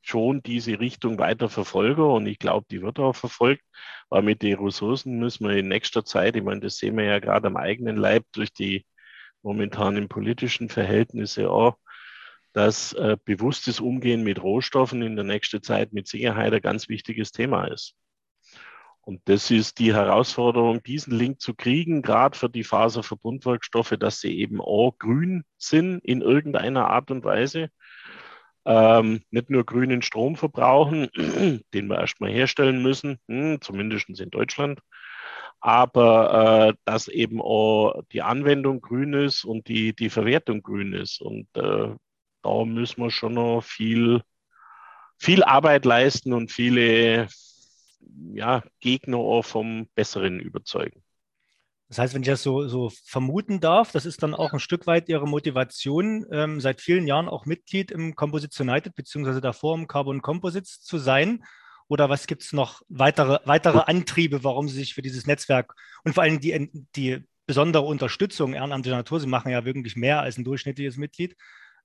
schon 0.03 0.42
diese 0.42 0.79
Richtung 0.81 1.18
weiter 1.18 1.49
verfolgen 1.49 2.03
und 2.03 2.27
ich 2.27 2.38
glaube, 2.38 2.66
die 2.70 2.83
wird 2.83 2.99
auch 2.99 3.16
verfolgt, 3.16 3.64
weil 4.11 4.23
mit 4.23 4.42
den 4.42 4.59
Ressourcen 4.59 5.18
müssen 5.18 5.49
wir 5.49 5.57
in 5.57 5.68
nächster 5.68 6.05
Zeit, 6.05 6.37
ich 6.37 6.42
meine, 6.42 6.61
das 6.61 6.77
sehen 6.77 6.97
wir 6.97 7.05
ja 7.05 7.18
gerade 7.20 7.47
am 7.47 7.57
eigenen 7.57 7.97
Leib 7.97 8.25
durch 8.33 8.53
die 8.53 8.85
momentanen 9.42 10.09
politischen 10.09 10.68
Verhältnisse 10.68 11.51
auch, 11.51 11.79
dass 12.53 12.92
äh, 12.94 13.16
bewusstes 13.25 13.81
Umgehen 13.81 14.23
mit 14.23 14.42
Rohstoffen 14.42 15.03
in 15.03 15.16
der 15.16 15.25
nächsten 15.25 15.62
Zeit 15.62 15.92
mit 15.92 16.07
Sicherheit 16.07 16.53
ein 16.53 16.61
ganz 16.61 16.88
wichtiges 16.88 17.33
Thema 17.33 17.64
ist. 17.66 17.94
Und 19.04 19.20
das 19.26 19.50
ist 19.50 19.78
die 19.78 19.94
Herausforderung, 19.94 20.82
diesen 20.82 21.12
Link 21.12 21.40
zu 21.40 21.54
kriegen, 21.54 22.00
gerade 22.00 22.38
für 22.38 22.48
die 22.48 22.64
Faserverbundwerkstoffe, 22.64 23.94
dass 23.98 24.20
sie 24.20 24.38
eben 24.38 24.60
auch 24.60 24.92
grün 24.98 25.44
sind 25.58 26.02
in 26.04 26.22
irgendeiner 26.22 26.88
Art 26.88 27.10
und 27.10 27.24
Weise. 27.24 27.68
Ähm, 28.66 29.22
nicht 29.30 29.50
nur 29.50 29.64
grünen 29.64 30.00
Strom 30.00 30.36
verbrauchen, 30.36 31.08
den 31.74 31.86
wir 31.88 31.98
erstmal 31.98 32.30
herstellen 32.30 32.80
müssen, 32.82 33.18
hm, 33.28 33.60
zumindest 33.60 34.08
in 34.08 34.30
Deutschland, 34.30 34.80
aber 35.60 36.68
äh, 36.70 36.74
dass 36.86 37.08
eben 37.08 37.42
auch 37.42 38.02
die 38.12 38.22
Anwendung 38.22 38.80
grün 38.80 39.12
ist 39.12 39.44
und 39.44 39.68
die, 39.68 39.94
die 39.94 40.08
Verwertung 40.08 40.62
grün 40.62 40.94
ist. 40.94 41.20
Und 41.20 41.46
äh, 41.56 41.94
da 42.42 42.64
müssen 42.64 43.02
wir 43.02 43.10
schon 43.10 43.34
noch 43.34 43.62
viel, 43.62 44.22
viel 45.18 45.42
Arbeit 45.42 45.84
leisten 45.84 46.32
und 46.32 46.50
viele, 46.50 47.28
ja, 48.32 48.62
Gegner 48.80 49.42
vom 49.42 49.88
Besseren 49.94 50.40
überzeugen. 50.40 51.02
Das 51.88 51.98
heißt, 51.98 52.14
wenn 52.14 52.22
ich 52.22 52.28
das 52.28 52.42
so, 52.42 52.66
so 52.66 52.90
vermuten 53.04 53.60
darf, 53.60 53.92
das 53.92 54.06
ist 54.06 54.22
dann 54.22 54.34
auch 54.34 54.52
ein 54.52 54.60
Stück 54.60 54.86
weit 54.86 55.08
Ihre 55.08 55.28
Motivation, 55.28 56.26
ähm, 56.32 56.60
seit 56.60 56.80
vielen 56.80 57.06
Jahren 57.06 57.28
auch 57.28 57.46
Mitglied 57.46 57.90
im 57.90 58.16
Composites 58.16 58.58
United 58.58 58.94
beziehungsweise 58.94 59.40
davor 59.40 59.76
im 59.76 59.86
Carbon 59.86 60.22
Composites 60.22 60.80
zu 60.80 60.98
sein. 60.98 61.44
Oder 61.86 62.08
was 62.08 62.26
gibt 62.26 62.42
es 62.42 62.52
noch 62.52 62.82
weitere, 62.88 63.38
weitere 63.44 63.80
Antriebe, 63.80 64.42
warum 64.42 64.68
Sie 64.68 64.76
sich 64.76 64.94
für 64.94 65.02
dieses 65.02 65.26
Netzwerk 65.26 65.74
und 66.02 66.14
vor 66.14 66.22
allem 66.22 66.40
die, 66.40 66.70
die 66.96 67.22
besondere 67.46 67.84
Unterstützung 67.84 68.54
ehrenamtlicher 68.54 68.96
Natur, 68.96 69.20
Sie 69.20 69.26
machen 69.26 69.52
ja 69.52 69.64
wirklich 69.64 69.94
mehr 69.94 70.20
als 70.20 70.38
ein 70.38 70.44
durchschnittliches 70.44 70.96
Mitglied, 70.96 71.36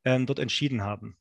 ähm, 0.05 0.25
dort 0.25 0.39
entschieden 0.39 0.82
haben? 0.84 1.17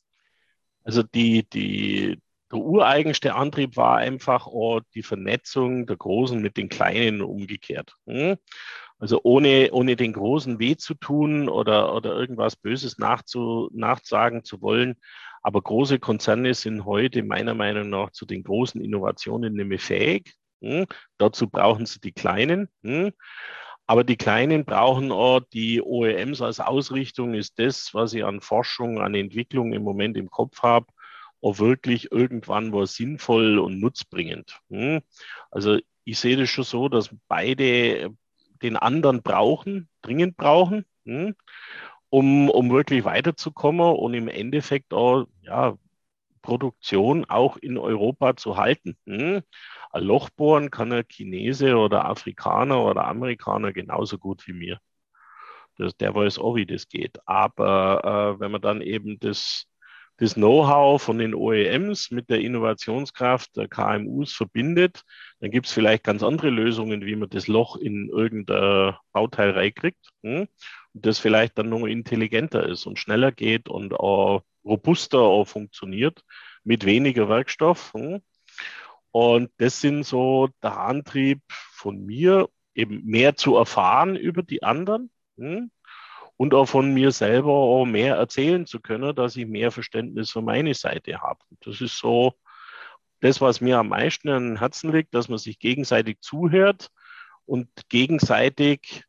Also 0.84 1.02
die, 1.02 1.46
die, 1.50 2.22
der 2.50 2.58
ureigenste 2.58 3.34
Antrieb 3.34 3.76
war 3.76 3.96
einfach 3.96 4.46
oh, 4.46 4.80
die 4.94 5.02
Vernetzung 5.02 5.86
der 5.86 5.96
Großen 5.96 6.40
mit 6.40 6.56
den 6.56 6.68
Kleinen 6.68 7.20
umgekehrt. 7.20 7.94
Hm? 8.06 8.36
Also 8.98 9.20
ohne, 9.22 9.70
ohne 9.72 9.96
den 9.96 10.12
Großen 10.12 10.58
weh 10.58 10.76
zu 10.76 10.94
tun 10.94 11.48
oder, 11.48 11.94
oder 11.94 12.14
irgendwas 12.14 12.56
Böses 12.56 12.98
nachzu, 12.98 13.70
nachsagen 13.72 14.44
zu 14.44 14.60
wollen. 14.60 14.96
Aber 15.42 15.62
große 15.62 15.98
Konzerne 15.98 16.54
sind 16.54 16.84
heute 16.84 17.22
meiner 17.22 17.54
Meinung 17.54 17.90
nach 17.90 18.10
zu 18.10 18.26
den 18.26 18.42
großen 18.42 18.80
Innovationen 18.80 19.54
nämlich 19.54 19.82
fähig. 19.82 20.34
Hm? 20.60 20.86
Dazu 21.18 21.48
brauchen 21.48 21.86
sie 21.86 22.00
die 22.00 22.12
Kleinen. 22.12 22.68
Hm? 22.82 23.12
Aber 23.86 24.04
die 24.04 24.16
Kleinen 24.16 24.64
brauchen 24.64 25.12
auch 25.12 25.40
die 25.40 25.80
OEMs 25.80 26.42
als 26.42 26.60
Ausrichtung, 26.60 27.32
ist 27.32 27.58
das, 27.58 27.94
was 27.94 28.12
ich 28.12 28.22
an 28.22 28.42
Forschung, 28.42 29.00
an 29.00 29.14
Entwicklung 29.14 29.72
im 29.72 29.82
Moment 29.82 30.18
im 30.18 30.28
Kopf 30.28 30.62
habe, 30.62 30.86
auch 31.40 31.58
wirklich 31.58 32.10
irgendwann 32.12 32.72
was 32.72 32.94
sinnvoll 32.94 33.58
und 33.58 33.80
nutzbringend. 33.80 34.60
Hm? 34.70 35.00
Also 35.50 35.78
ich 36.04 36.18
sehe 36.18 36.36
das 36.36 36.50
schon 36.50 36.64
so, 36.64 36.88
dass 36.88 37.10
beide 37.28 38.10
den 38.62 38.76
anderen 38.76 39.22
brauchen, 39.22 39.88
dringend 40.02 40.36
brauchen, 40.36 40.84
hm? 41.04 41.34
um, 42.10 42.50
um 42.50 42.70
wirklich 42.70 43.04
weiterzukommen 43.04 43.94
und 43.94 44.14
im 44.14 44.28
Endeffekt 44.28 44.92
auch 44.94 45.26
ja, 45.42 45.76
Produktion 46.42 47.24
auch 47.26 47.56
in 47.56 47.78
Europa 47.78 48.36
zu 48.36 48.56
halten. 48.56 48.96
Hm? 49.06 49.42
Ein 49.90 50.02
Loch 50.02 50.30
bohren 50.30 50.70
kann 50.70 50.92
ein 50.92 51.06
Chinese 51.08 51.76
oder 51.76 52.06
Afrikaner 52.06 52.84
oder 52.84 53.06
Amerikaner 53.06 53.72
genauso 53.72 54.18
gut 54.18 54.46
wie 54.46 54.52
mir. 54.52 54.80
Das, 55.76 55.96
der 55.96 56.14
weiß 56.14 56.38
auch, 56.38 56.56
wie 56.56 56.66
das 56.66 56.88
geht. 56.88 57.18
Aber 57.26 58.36
äh, 58.36 58.40
wenn 58.40 58.50
man 58.50 58.60
dann 58.60 58.80
eben 58.82 59.18
das, 59.20 59.66
das 60.18 60.34
Know-how 60.34 61.00
von 61.00 61.18
den 61.18 61.34
OEMs 61.34 62.10
mit 62.10 62.28
der 62.28 62.40
Innovationskraft 62.40 63.56
der 63.56 63.68
KMUs 63.68 64.32
verbindet, 64.32 65.02
dann 65.40 65.52
gibt 65.52 65.66
es 65.66 65.72
vielleicht 65.72 66.02
ganz 66.02 66.24
andere 66.24 66.50
Lösungen, 66.50 67.06
wie 67.06 67.14
man 67.14 67.30
das 67.30 67.46
Loch 67.46 67.76
in 67.76 68.08
irgendein 68.08 68.96
Bauteil 69.12 69.50
reinkriegt. 69.50 70.10
Hm? 70.22 70.48
Und 70.92 71.06
das 71.06 71.20
vielleicht 71.20 71.56
dann 71.56 71.68
noch 71.68 71.86
intelligenter 71.86 72.68
ist 72.68 72.86
und 72.86 72.98
schneller 72.98 73.30
geht 73.30 73.68
und 73.68 73.94
auch 73.94 74.42
robuster 74.64 75.20
auch 75.20 75.46
funktioniert 75.46 76.24
mit 76.64 76.84
weniger 76.84 77.28
Werkstoff. 77.28 77.92
Hm? 77.94 78.20
Und 79.12 79.50
das 79.58 79.80
sind 79.80 80.02
so 80.02 80.48
der 80.62 80.78
Antrieb 80.78 81.42
von 81.48 82.04
mir, 82.04 82.48
eben 82.74 83.04
mehr 83.04 83.36
zu 83.36 83.56
erfahren 83.56 84.16
über 84.16 84.42
die 84.42 84.64
anderen 84.64 85.10
hm? 85.36 85.70
Und 86.38 86.54
auch 86.54 86.66
von 86.66 86.94
mir 86.94 87.10
selber 87.10 87.52
auch 87.52 87.84
mehr 87.84 88.14
erzählen 88.14 88.64
zu 88.64 88.80
können, 88.80 89.14
dass 89.14 89.36
ich 89.36 89.46
mehr 89.46 89.70
Verständnis 89.70 90.30
für 90.30 90.40
meine 90.40 90.72
Seite 90.72 91.20
habe. 91.20 91.40
Das 91.60 91.80
ist 91.80 91.98
so 91.98 92.32
das, 93.20 93.40
was 93.40 93.60
mir 93.60 93.78
am 93.78 93.88
meisten 93.88 94.28
an 94.28 94.58
Herzen 94.58 94.92
liegt, 94.92 95.14
dass 95.14 95.28
man 95.28 95.38
sich 95.38 95.58
gegenseitig 95.58 96.20
zuhört 96.20 96.90
und 97.44 97.68
gegenseitig 97.88 99.04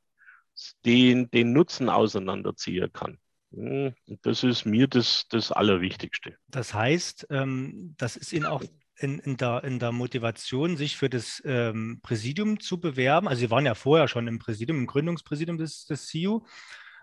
den, 0.86 1.30
den 1.30 1.54
Nutzen 1.54 1.88
auseinanderziehen 1.88 2.92
kann. 2.92 3.20
Hm? 3.54 3.94
Und 4.08 4.26
das 4.26 4.44
ist 4.44 4.66
mir 4.66 4.88
das, 4.88 5.26
das 5.30 5.52
Allerwichtigste. 5.52 6.36
Das 6.48 6.74
heißt, 6.74 7.28
ähm, 7.30 7.94
das 8.00 8.16
ist 8.16 8.34
Ihnen 8.34 8.46
auch 8.48 8.64
in, 8.98 9.20
in, 9.20 9.38
der, 9.38 9.64
in 9.64 9.78
der 9.78 9.92
Motivation, 9.92 10.78
sich 10.78 10.98
für 10.98 11.12
das 11.12 11.44
ähm, 11.46 12.00
Präsidium 12.02 12.60
zu 12.60 12.80
bewerben? 12.80 13.28
Also 13.28 13.42
Sie 13.42 13.52
waren 13.52 13.68
ja 13.68 13.76
vorher 13.76 14.08
schon 14.08 14.28
im 14.28 14.40
Präsidium, 14.40 14.80
im 14.80 14.88
Gründungspräsidium 14.88 15.60
des, 15.60 15.86
des 15.86 16.08
CIU. 16.08 16.42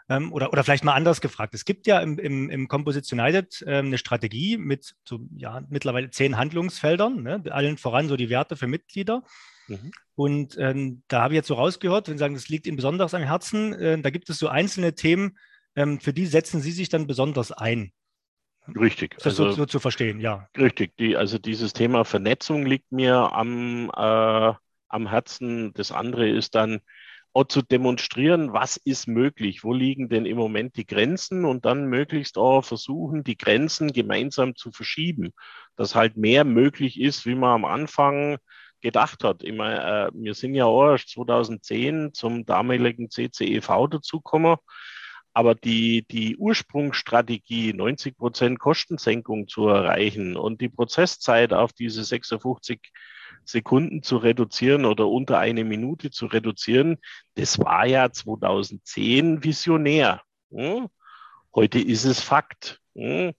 Ähm, 0.09 0.33
oder, 0.33 0.53
oder 0.53 0.63
vielleicht 0.63 0.85
mal 0.85 0.95
anders 0.95 1.21
gefragt. 1.21 1.53
Es 1.55 1.65
gibt 1.65 1.87
ja 1.87 1.99
im, 1.99 2.19
im, 2.19 2.49
im 2.49 2.69
Composite 2.69 3.13
United 3.15 3.65
ähm, 3.67 3.87
eine 3.87 3.99
Strategie 3.99 4.57
mit 4.57 4.95
so, 5.05 5.21
ja, 5.37 5.63
mittlerweile 5.69 6.11
zehn 6.11 6.37
Handlungsfeldern, 6.37 7.23
ne? 7.23 7.43
allen 7.51 7.77
voran 7.77 8.09
so 8.09 8.17
die 8.17 8.31
Werte 8.31 8.57
für 8.57 8.69
Mitglieder. 8.69 9.25
Mhm. 9.67 9.91
Und 10.15 10.57
ähm, 10.59 11.03
da 11.09 11.23
habe 11.23 11.35
ich 11.35 11.37
jetzt 11.37 11.49
so 11.49 11.55
rausgehört, 11.55 12.09
wenn 12.09 12.15
Sie 12.15 12.21
sagen, 12.21 12.35
das 12.35 12.49
liegt 12.49 12.67
Ihnen 12.67 12.77
besonders 12.77 13.15
am 13.15 13.23
Herzen, 13.23 13.73
äh, 13.75 14.01
da 14.01 14.11
gibt 14.11 14.31
es 14.31 14.39
so 14.39 14.49
einzelne 14.49 14.95
Themen, 14.95 15.37
ähm, 15.75 16.01
für 16.01 16.13
die 16.13 16.27
setzen 16.27 16.61
Sie 16.61 16.73
sich 16.73 16.89
dann 16.89 17.09
besonders 17.09 17.51
ein. 17.51 17.93
Richtig. 18.75 19.15
Ist 19.15 19.27
das 19.27 19.39
also, 19.39 19.51
so, 19.51 19.57
so, 19.59 19.67
zu 19.67 19.81
verstehen, 19.81 20.21
ja. 20.21 20.49
Richtig. 20.57 20.97
Die, 20.97 21.17
also 21.17 21.39
dieses 21.39 21.73
Thema 21.73 22.05
Vernetzung 22.05 22.67
liegt 22.67 22.91
mir 22.91 23.33
am, 23.33 23.91
äh, 23.91 24.53
am 24.89 25.09
Herzen. 25.09 25.73
Das 25.75 25.93
andere 25.93 26.29
ist 26.29 26.55
dann 26.55 26.81
auch 27.37 27.45
zu 27.45 27.61
demonstrieren, 27.61 28.55
was 28.55 28.79
ist 28.79 29.07
möglich, 29.07 29.63
wo 29.63 29.75
liegen 29.75 30.09
denn 30.09 30.25
im 30.25 30.39
Moment 30.39 30.77
die 30.77 30.87
Grenzen 30.87 31.45
und 31.45 31.67
dann 31.67 31.85
möglichst 31.85 32.39
auch 32.39 32.63
versuchen, 32.63 33.25
die 33.25 33.37
Grenzen 33.37 33.93
gemeinsam 33.93 34.57
zu 34.57 34.73
verschieben, 34.73 35.33
dass 35.77 35.95
halt 35.95 36.17
mehr 36.17 36.45
möglich 36.45 36.99
ist, 36.99 37.27
wie 37.27 37.35
man 37.35 37.51
am 37.51 37.65
Anfang 37.67 38.39
gedacht 38.81 39.23
hat. 39.23 39.43
Ich 39.43 39.53
meine, 39.55 40.09
äh, 40.09 40.11
wir 40.15 40.33
sind 40.33 40.55
ja 40.55 40.65
auch 40.65 40.93
erst 40.93 41.11
2010 41.11 42.15
zum 42.15 42.47
damaligen 42.47 43.11
CCEV 43.11 43.89
dazugekommen. 43.91 44.57
Aber 45.35 45.55
die, 45.55 46.07
die 46.11 46.39
Ursprungsstrategie, 46.39 47.75
90 47.75 48.17
Prozent 48.17 48.59
Kostensenkung 48.59 49.47
zu 49.49 49.69
erreichen 49.69 50.37
und 50.39 50.63
die 50.63 50.71
Prozesszeit 50.71 51.53
auf 51.53 51.75
diese 51.75 52.03
56 52.03 52.81
Sekunden 53.47 54.03
zu 54.03 54.17
reduzieren 54.19 54.85
oder 54.85 55.09
unter 55.09 55.39
eine 55.39 55.65
Minute 55.65 56.11
zu 56.11 56.27
reduzieren, 56.27 56.99
das 57.35 57.59
war 57.59 57.87
ja 57.87 58.11
2010 58.11 59.43
visionär. 59.45 60.23
Hm? 60.51 60.89
Heute 61.55 61.79
ist 61.79 62.05
es 62.05 62.21
Fakt. 62.21 62.81
Hm? 62.95 63.33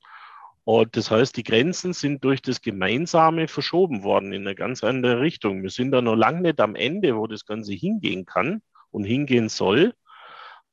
Und 0.63 0.98
das 0.98 1.12
heißt, 1.12 1.38
die 1.38 1.43
Grenzen 1.43 1.93
sind 1.93 2.24
durch 2.26 2.41
das 2.41 2.62
Gemeinsame 2.62 3.48
verschoben 3.48 4.04
worden 4.04 4.34
in 4.34 4.41
eine 4.41 4.56
ganz 4.56 4.84
andere 4.84 5.22
Richtung. 5.22 5.63
Wir 5.63 5.70
sind 5.70 5.91
da 5.91 6.02
noch 6.02 6.15
lange 6.15 6.41
nicht 6.41 6.60
am 6.60 6.76
Ende, 6.76 7.15
wo 7.15 7.26
das 7.28 7.46
Ganze 7.46 7.74
hingehen 7.74 8.26
kann 8.26 8.62
und 8.91 9.06
hingehen 9.06 9.48
soll. 9.48 9.93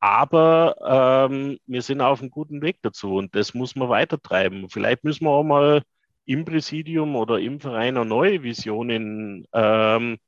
Aber 0.01 1.29
ähm, 1.31 1.59
wir 1.66 1.83
sind 1.83 2.01
auf 2.01 2.20
einem 2.20 2.31
guten 2.31 2.61
Weg 2.61 2.79
dazu 2.83 3.14
und 3.14 3.35
das 3.35 3.55
muss 3.55 3.77
man 3.77 3.88
weitertreiben. 3.88 4.68
Vielleicht 4.68 5.05
müssen 5.05 5.25
wir 5.25 5.31
auch 5.31 5.44
mal 5.44 5.83
im 6.26 6.44
Präsidium 6.44 7.16
oder 7.16 7.38
im 7.38 7.60
Verein 7.60 7.96
eine 7.96 8.06
neue 8.06 8.42
Visionen 8.42 9.46
ähm, 9.52 10.18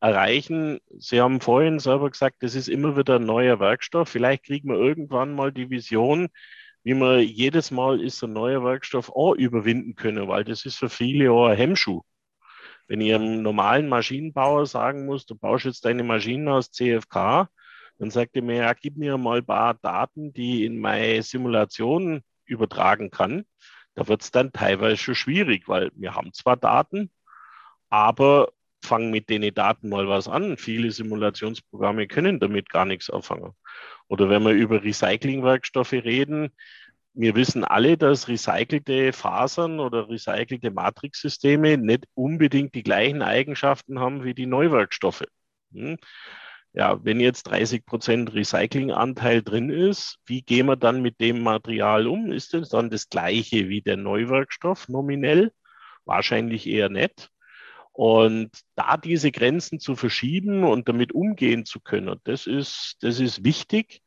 erreichen. 0.00 0.80
Sie 0.98 1.20
haben 1.20 1.40
vorhin 1.40 1.78
selber 1.78 2.10
gesagt, 2.10 2.42
das 2.42 2.54
ist 2.54 2.68
immer 2.68 2.96
wieder 2.96 3.16
ein 3.16 3.26
neuer 3.26 3.60
Werkstoff. 3.60 4.08
Vielleicht 4.08 4.44
kriegen 4.44 4.68
wir 4.68 4.76
irgendwann 4.76 5.34
mal 5.34 5.52
die 5.52 5.70
Vision, 5.70 6.28
wie 6.84 6.94
man 6.94 7.20
jedes 7.20 7.70
Mal 7.70 8.00
ist 8.00 8.22
ein 8.22 8.32
neuer 8.32 8.64
Werkstoff 8.64 9.10
auch 9.10 9.34
überwinden 9.34 9.94
können, 9.94 10.28
weil 10.28 10.44
das 10.44 10.66
ist 10.66 10.76
für 10.76 10.88
viele 10.88 11.30
auch 11.30 11.46
ein 11.46 11.56
Hemmschuh. 11.56 12.02
Wenn 12.88 13.00
ich 13.00 13.14
einem 13.14 13.42
normalen 13.42 13.88
Maschinenbauer 13.88 14.66
sagen 14.66 15.06
muss, 15.06 15.24
du 15.24 15.36
baust 15.36 15.64
jetzt 15.64 15.84
deine 15.84 16.02
Maschinen 16.02 16.48
aus 16.48 16.72
CFK, 16.72 17.48
dann 17.98 18.10
sagt 18.10 18.34
er 18.34 18.42
mir, 18.42 18.56
ja, 18.56 18.72
gib 18.72 18.96
mir 18.96 19.16
mal 19.16 19.38
ein 19.38 19.46
paar 19.46 19.74
Daten, 19.74 20.32
die 20.32 20.64
in 20.64 20.78
meine 20.78 21.22
Simulation 21.22 22.22
übertragen 22.44 23.10
kann. 23.10 23.44
Da 23.94 24.08
wird 24.08 24.22
es 24.22 24.30
dann 24.30 24.52
teilweise 24.52 24.96
schon 24.96 25.14
schwierig, 25.14 25.68
weil 25.68 25.90
wir 25.94 26.14
haben 26.14 26.32
zwar 26.32 26.56
Daten, 26.56 27.10
aber 27.90 28.52
fangen 28.82 29.10
mit 29.10 29.28
den 29.28 29.54
Daten 29.54 29.88
mal 29.88 30.08
was 30.08 30.28
an. 30.28 30.56
Viele 30.56 30.90
Simulationsprogramme 30.90 32.06
können 32.08 32.40
damit 32.40 32.68
gar 32.70 32.84
nichts 32.84 33.10
anfangen. 33.10 33.52
Oder 34.08 34.28
wenn 34.28 34.42
wir 34.42 34.52
über 34.52 34.82
Recyclingwerkstoffe 34.82 35.92
reden, 35.92 36.50
wir 37.14 37.34
wissen 37.34 37.64
alle, 37.64 37.98
dass 37.98 38.28
recycelte 38.28 39.12
Fasern 39.12 39.80
oder 39.80 40.08
recycelte 40.08 40.70
Matrixsysteme 40.70 41.76
nicht 41.76 42.06
unbedingt 42.14 42.74
die 42.74 42.82
gleichen 42.82 43.22
Eigenschaften 43.22 44.00
haben 44.00 44.24
wie 44.24 44.34
die 44.34 44.46
Neuwerkstoffe. 44.46 45.24
Ja, 46.74 47.04
wenn 47.04 47.20
jetzt 47.20 47.44
30 47.44 47.84
Prozent 47.84 48.32
Recyclinganteil 48.32 49.42
drin 49.42 49.68
ist, 49.68 50.18
wie 50.24 50.42
gehen 50.42 50.66
wir 50.66 50.76
dann 50.76 51.02
mit 51.02 51.20
dem 51.20 51.42
Material 51.42 52.06
um? 52.06 52.32
Ist 52.32 52.54
das 52.54 52.70
dann 52.70 52.88
das 52.88 53.10
gleiche 53.10 53.68
wie 53.68 53.82
der 53.82 53.98
Neuwerkstoff 53.98 54.88
nominell? 54.88 55.52
Wahrscheinlich 56.06 56.66
eher 56.66 56.88
nicht. 56.88 57.30
Und 57.92 58.50
da 58.74 58.96
diese 58.96 59.30
Grenzen 59.30 59.80
zu 59.80 59.96
verschieben 59.96 60.64
und 60.64 60.88
damit 60.88 61.12
umgehen 61.12 61.66
zu 61.66 61.78
können, 61.80 62.18
das 62.24 62.46
ist, 62.46 62.96
das 63.00 63.20
ist 63.20 63.44
wichtig, 63.44 64.00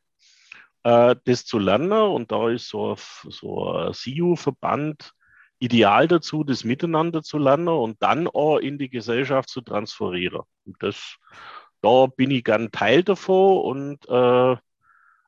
äh, 0.83 1.15
das 1.23 1.45
zu 1.45 1.59
lernen. 1.59 1.91
Und 1.91 2.31
da 2.31 2.49
ist 2.49 2.67
so, 2.67 2.95
so 3.29 3.71
ein 3.73 3.93
CU-Verband 3.93 5.11
ideal 5.59 6.07
dazu, 6.07 6.43
das 6.43 6.63
miteinander 6.63 7.21
zu 7.21 7.37
lernen 7.37 7.67
und 7.67 8.01
dann 8.01 8.27
auch 8.27 8.57
in 8.57 8.79
die 8.79 8.89
Gesellschaft 8.89 9.49
zu 9.49 9.61
transferieren. 9.61 10.41
Und 10.65 10.75
das 10.79 11.17
da 11.85 12.07
bin 12.07 12.31
ich 12.31 12.43
gern 12.43 12.71
Teil 12.71 13.03
davon 13.03 13.59
und 13.59 14.09
äh, 14.09 14.57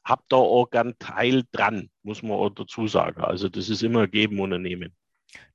habe 0.04 0.24
da 0.30 0.38
auch 0.38 0.70
gern 0.70 0.96
Teil 0.98 1.44
dran, 1.52 1.90
muss 2.02 2.24
man 2.24 2.32
auch 2.32 2.50
dazu 2.50 2.88
sagen. 2.88 3.22
Also 3.22 3.48
das 3.48 3.70
ist 3.70 3.84
immer 3.84 4.08
geben 4.08 4.40
und 4.40 4.60
nehmen. 4.62 4.96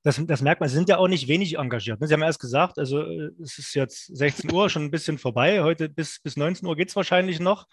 Das, 0.03 0.21
das, 0.25 0.41
merkt 0.41 0.61
man, 0.61 0.69
Sie 0.69 0.75
sind 0.75 0.87
ja 0.87 0.97
auch 0.97 1.07
nicht 1.07 1.27
wenig 1.27 1.57
engagiert. 1.57 1.99
Ne? 1.99 2.07
Sie 2.07 2.13
haben 2.13 2.21
erst 2.21 2.39
gesagt, 2.39 2.77
also 2.77 3.01
äh, 3.01 3.31
es 3.41 3.57
ist 3.57 3.73
jetzt 3.73 4.15
16 4.15 4.53
Uhr, 4.53 4.69
schon 4.69 4.83
ein 4.83 4.91
bisschen 4.91 5.17
vorbei. 5.17 5.61
Heute 5.61 5.89
bis, 5.89 6.19
bis 6.21 6.37
19 6.37 6.67
Uhr 6.67 6.75
geht 6.77 6.89
es 6.89 6.95
wahrscheinlich 6.95 7.39
noch. 7.39 7.67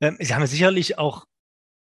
Ähm, 0.00 0.16
Sie 0.20 0.34
haben 0.34 0.46
sicherlich 0.46 0.98
auch 0.98 1.24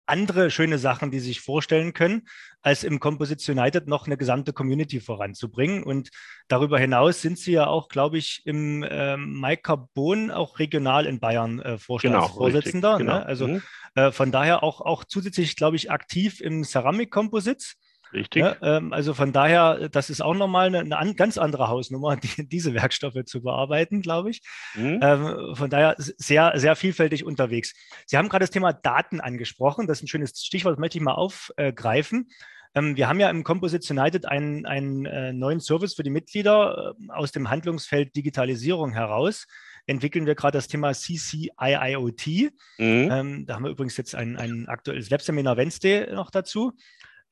andere 0.06 0.52
schöne 0.52 0.78
Sachen, 0.78 1.12
die 1.12 1.20
Sie 1.20 1.28
sich 1.28 1.42
vorstellen 1.42 1.94
können, 1.94 2.28
als 2.62 2.84
im 2.84 3.00
Composition 3.00 3.58
United 3.58 3.88
noch 3.88 4.06
eine 4.06 4.18
gesamte 4.18 4.54
Community 4.54 5.00
voranzubringen. 5.00 5.84
Und 5.84 6.10
darüber 6.48 6.80
hinaus 6.80 7.22
sind 7.22 7.38
Sie 7.38 7.54
ja 7.54 7.68
auch, 7.68 7.88
glaube 7.88 8.18
ich, 8.18 8.42
im 8.46 8.84
äh, 8.84 9.18
Maikarbon 9.18 10.32
auch 10.32 10.60
regional 10.60 11.06
in 11.06 11.20
Bayern 11.20 11.60
äh, 11.60 11.78
Vorstandsvorsitzender. 11.78 12.98
Genau, 12.98 13.14
ne? 13.14 13.20
genau. 13.20 13.28
Also 13.28 13.48
mhm. 13.48 13.62
äh, 13.96 14.12
von 14.12 14.32
daher 14.32 14.64
auch, 14.64 14.82
auch 14.82 15.04
zusätzlich, 15.04 15.56
glaube 15.56 15.76
ich, 15.76 15.92
aktiv 15.92 16.42
im 16.42 16.64
Ceramik 16.64 17.12
Composites. 17.12 17.76
Richtig. 18.14 18.42
Ja, 18.42 18.56
ähm, 18.62 18.94
also 18.94 19.14
von 19.14 19.32
daher, 19.32 19.90
das 19.90 20.10
ist 20.10 20.22
auch 20.22 20.34
nochmal 20.34 20.68
eine, 20.68 20.80
eine 20.80 20.98
an, 20.98 21.16
ganz 21.16 21.38
andere 21.38 21.70
Hausnummer, 21.70 22.16
die, 22.18 22.48
diese 22.48 22.74
Werkstoffe 22.74 23.24
zu 23.26 23.42
bearbeiten, 23.42 24.02
glaube 24.02 24.32
ich. 24.32 24.42
Mhm. 24.76 25.00
Ähm, 25.02 25.56
von 25.56 25.70
daher 25.70 25.96
sehr, 25.98 26.54
sehr 26.56 26.76
vielfältig 26.76 27.26
unterwegs. 27.26 27.74
Sie 28.06 28.18
haben 28.18 28.30
gerade 28.30 28.44
das 28.44 28.52
Thema 28.52 28.74
Daten 28.74 29.22
angesprochen. 29.22 29.88
Das 29.88 30.00
ist 30.00 30.04
ein 30.04 30.08
schönes 30.08 30.44
Stichwort, 30.44 30.74
das 30.74 30.80
möchte 30.80 30.98
ich 30.98 31.04
mal 31.04 31.14
aufgreifen. 31.14 32.30
Ähm, 32.76 32.96
wir 32.96 33.08
haben 33.08 33.20
ja 33.20 33.30
im 33.30 33.44
Composites 33.44 33.90
United 33.90 34.26
einen, 34.26 34.66
einen 34.66 35.06
äh, 35.06 35.34
neuen 35.34 35.60
Service 35.60 35.94
für 35.94 36.04
die 36.04 36.10
Mitglieder 36.10 36.96
äh, 37.00 37.12
aus 37.12 37.32
dem 37.32 37.50
Handlungsfeld 37.50 38.16
Digitalisierung 38.16 38.94
heraus 38.94 39.48
entwickeln 39.88 40.28
wir 40.28 40.36
gerade 40.36 40.58
das 40.58 40.68
Thema 40.68 40.94
CCIIoT. 40.94 42.28
Mhm. 42.28 43.10
Ähm, 43.12 43.46
da 43.48 43.56
haben 43.56 43.64
wir 43.64 43.72
übrigens 43.72 43.98
jetzt 43.98 44.14
ein, 44.16 44.38
ein 44.38 44.68
aktuelles 44.68 45.10
Webseminar 45.10 45.58
Wednesday 45.58 46.14
noch 46.14 46.30
dazu 46.30 46.74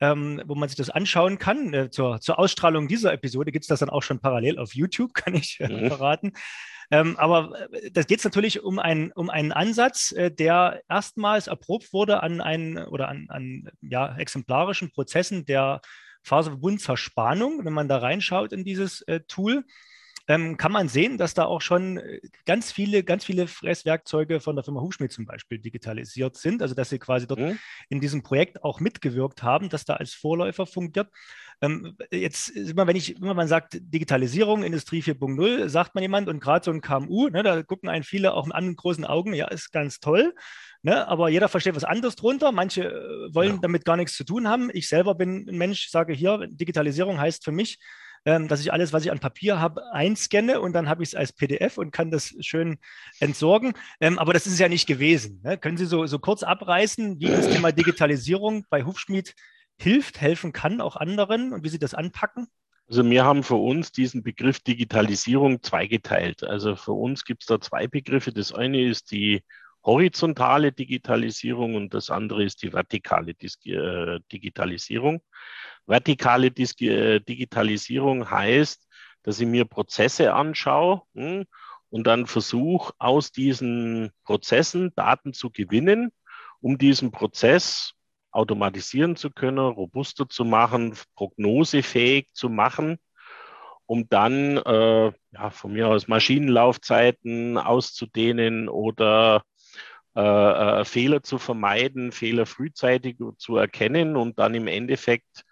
ähm, 0.00 0.42
wo 0.46 0.54
man 0.54 0.68
sich 0.68 0.76
das 0.76 0.90
anschauen 0.90 1.38
kann. 1.38 1.72
Äh, 1.74 1.90
zur, 1.90 2.20
zur, 2.20 2.38
Ausstrahlung 2.38 2.88
dieser 2.88 3.12
Episode 3.12 3.52
gibt 3.52 3.64
es 3.64 3.68
das 3.68 3.80
dann 3.80 3.90
auch 3.90 4.02
schon 4.02 4.20
parallel 4.20 4.58
auf 4.58 4.74
YouTube, 4.74 5.14
kann 5.14 5.34
ich 5.34 5.58
äh, 5.60 5.68
mhm. 5.68 5.88
verraten. 5.88 6.32
Ähm, 6.90 7.16
aber 7.18 7.52
äh, 7.72 7.90
da 7.90 8.02
geht 8.02 8.18
es 8.18 8.24
natürlich 8.24 8.62
um, 8.62 8.78
ein, 8.78 9.12
um 9.12 9.30
einen 9.30 9.52
Ansatz, 9.52 10.12
äh, 10.12 10.30
der 10.30 10.82
erstmals 10.88 11.46
erprobt 11.46 11.92
wurde 11.92 12.22
an 12.22 12.40
einen 12.40 12.78
oder 12.78 13.08
an, 13.08 13.26
an 13.28 13.68
ja, 13.80 14.16
exemplarischen 14.16 14.90
Prozessen 14.90 15.44
der 15.44 15.80
Faserverbundzerspannung, 16.22 17.64
wenn 17.64 17.72
man 17.72 17.88
da 17.88 17.98
reinschaut 17.98 18.52
in 18.52 18.64
dieses 18.64 19.02
äh, 19.02 19.20
Tool 19.20 19.64
ähm, 20.30 20.56
kann 20.56 20.70
man 20.70 20.86
sehen, 20.86 21.18
dass 21.18 21.34
da 21.34 21.44
auch 21.46 21.60
schon 21.60 21.96
äh, 21.96 22.20
ganz 22.46 22.70
viele, 22.70 23.02
ganz 23.02 23.24
viele 23.24 23.48
Fresswerkzeuge 23.48 24.38
von 24.38 24.54
der 24.54 24.64
Firma 24.64 24.80
Hufschmidt 24.80 25.10
zum 25.10 25.26
Beispiel 25.26 25.58
digitalisiert 25.58 26.36
sind. 26.36 26.62
Also 26.62 26.76
dass 26.76 26.88
sie 26.88 27.00
quasi 27.00 27.26
dort 27.26 27.40
mhm. 27.40 27.58
in 27.88 28.00
diesem 28.00 28.22
Projekt 28.22 28.62
auch 28.62 28.78
mitgewirkt 28.78 29.42
haben, 29.42 29.70
dass 29.70 29.84
da 29.84 29.94
als 29.94 30.14
Vorläufer 30.14 30.66
fungiert. 30.66 31.08
Ähm, 31.60 31.96
jetzt 32.12 32.50
immer, 32.50 32.86
wenn 32.86 32.94
ich, 32.94 33.16
immer 33.16 33.34
man 33.34 33.48
sagt 33.48 33.78
Digitalisierung, 33.80 34.62
Industrie 34.62 35.02
4.0, 35.02 35.68
sagt 35.68 35.96
man 35.96 36.02
jemand 36.02 36.28
und 36.28 36.38
gerade 36.38 36.64
so 36.64 36.70
ein 36.70 36.80
KMU, 36.80 37.28
ne, 37.28 37.42
da 37.42 37.64
gucken 37.64 37.88
einen 37.88 38.04
viele 38.04 38.32
auch 38.34 38.46
mit 38.46 38.54
anderen 38.54 38.76
großen 38.76 39.04
Augen, 39.04 39.34
ja, 39.34 39.48
ist 39.48 39.72
ganz 39.72 39.98
toll. 39.98 40.32
Ne, 40.82 41.08
aber 41.08 41.28
jeder 41.28 41.48
versteht 41.48 41.74
was 41.74 41.84
anderes 41.84 42.14
drunter. 42.14 42.52
Manche 42.52 42.84
äh, 42.84 43.34
wollen 43.34 43.54
ja. 43.54 43.58
damit 43.62 43.84
gar 43.84 43.96
nichts 43.96 44.16
zu 44.16 44.22
tun 44.22 44.46
haben. 44.46 44.70
Ich 44.72 44.86
selber 44.86 45.16
bin 45.16 45.48
ein 45.48 45.58
Mensch, 45.58 45.88
sage 45.88 46.12
hier, 46.12 46.46
Digitalisierung 46.46 47.18
heißt 47.18 47.44
für 47.44 47.52
mich, 47.52 47.80
dass 48.24 48.60
ich 48.60 48.72
alles, 48.72 48.92
was 48.92 49.04
ich 49.04 49.10
an 49.10 49.18
Papier 49.18 49.60
habe, 49.60 49.92
einscanne 49.92 50.60
und 50.60 50.72
dann 50.72 50.88
habe 50.88 51.02
ich 51.02 51.10
es 51.10 51.14
als 51.14 51.32
PDF 51.32 51.78
und 51.78 51.90
kann 51.90 52.10
das 52.10 52.34
schön 52.40 52.78
entsorgen. 53.18 53.72
Ähm, 54.00 54.18
aber 54.18 54.32
das 54.32 54.46
ist 54.46 54.58
ja 54.58 54.68
nicht 54.68 54.86
gewesen. 54.86 55.40
Ne? 55.42 55.56
Können 55.56 55.76
Sie 55.76 55.86
so, 55.86 56.06
so 56.06 56.18
kurz 56.18 56.42
abreißen, 56.42 57.18
wie 57.18 57.26
das 57.26 57.48
Thema 57.48 57.72
Digitalisierung 57.72 58.66
bei 58.68 58.84
Hufschmied 58.84 59.34
hilft, 59.78 60.20
helfen 60.20 60.52
kann, 60.52 60.80
auch 60.80 60.96
anderen 60.96 61.52
und 61.52 61.64
wie 61.64 61.70
Sie 61.70 61.78
das 61.78 61.94
anpacken? 61.94 62.48
Also 62.88 63.08
wir 63.08 63.24
haben 63.24 63.44
für 63.44 63.54
uns 63.54 63.92
diesen 63.92 64.22
Begriff 64.22 64.58
Digitalisierung 64.58 65.62
zweigeteilt. 65.62 66.42
Also 66.42 66.74
für 66.74 66.92
uns 66.92 67.24
gibt 67.24 67.44
es 67.44 67.46
da 67.46 67.60
zwei 67.60 67.86
Begriffe. 67.86 68.32
Das 68.32 68.52
eine 68.52 68.82
ist 68.82 69.12
die 69.12 69.44
horizontale 69.84 70.72
Digitalisierung 70.72 71.76
und 71.76 71.94
das 71.94 72.10
andere 72.10 72.44
ist 72.44 72.62
die 72.62 72.72
vertikale 72.72 73.32
äh, 73.32 74.20
Digitalisierung. 74.32 75.22
Vertikale 75.86 76.48
äh, 76.48 77.20
Digitalisierung 77.20 78.30
heißt, 78.30 78.86
dass 79.22 79.40
ich 79.40 79.46
mir 79.46 79.64
Prozesse 79.64 80.34
anschaue 80.34 81.02
hm, 81.14 81.44
und 81.90 82.06
dann 82.06 82.26
versuche, 82.26 82.94
aus 82.98 83.32
diesen 83.32 84.10
Prozessen 84.24 84.92
Daten 84.94 85.32
zu 85.32 85.50
gewinnen, 85.50 86.12
um 86.60 86.78
diesen 86.78 87.10
Prozess 87.10 87.92
automatisieren 88.30 89.16
zu 89.16 89.30
können, 89.30 89.58
robuster 89.58 90.28
zu 90.28 90.44
machen, 90.44 90.96
prognosefähig 91.16 92.28
zu 92.32 92.48
machen, 92.48 92.98
um 93.86 94.08
dann 94.08 94.56
äh, 94.58 95.12
ja, 95.32 95.50
von 95.50 95.72
mir 95.72 95.88
aus 95.88 96.06
Maschinenlaufzeiten 96.06 97.58
auszudehnen 97.58 98.68
oder 98.68 99.42
äh, 100.16 100.20
äh, 100.20 100.84
Fehler 100.84 101.22
zu 101.22 101.38
vermeiden, 101.38 102.12
Fehler 102.12 102.46
frühzeitig 102.46 103.16
zu 103.38 103.56
erkennen 103.56 104.16
und 104.16 104.38
dann 104.38 104.54
im 104.54 104.68
Endeffekt 104.68 105.44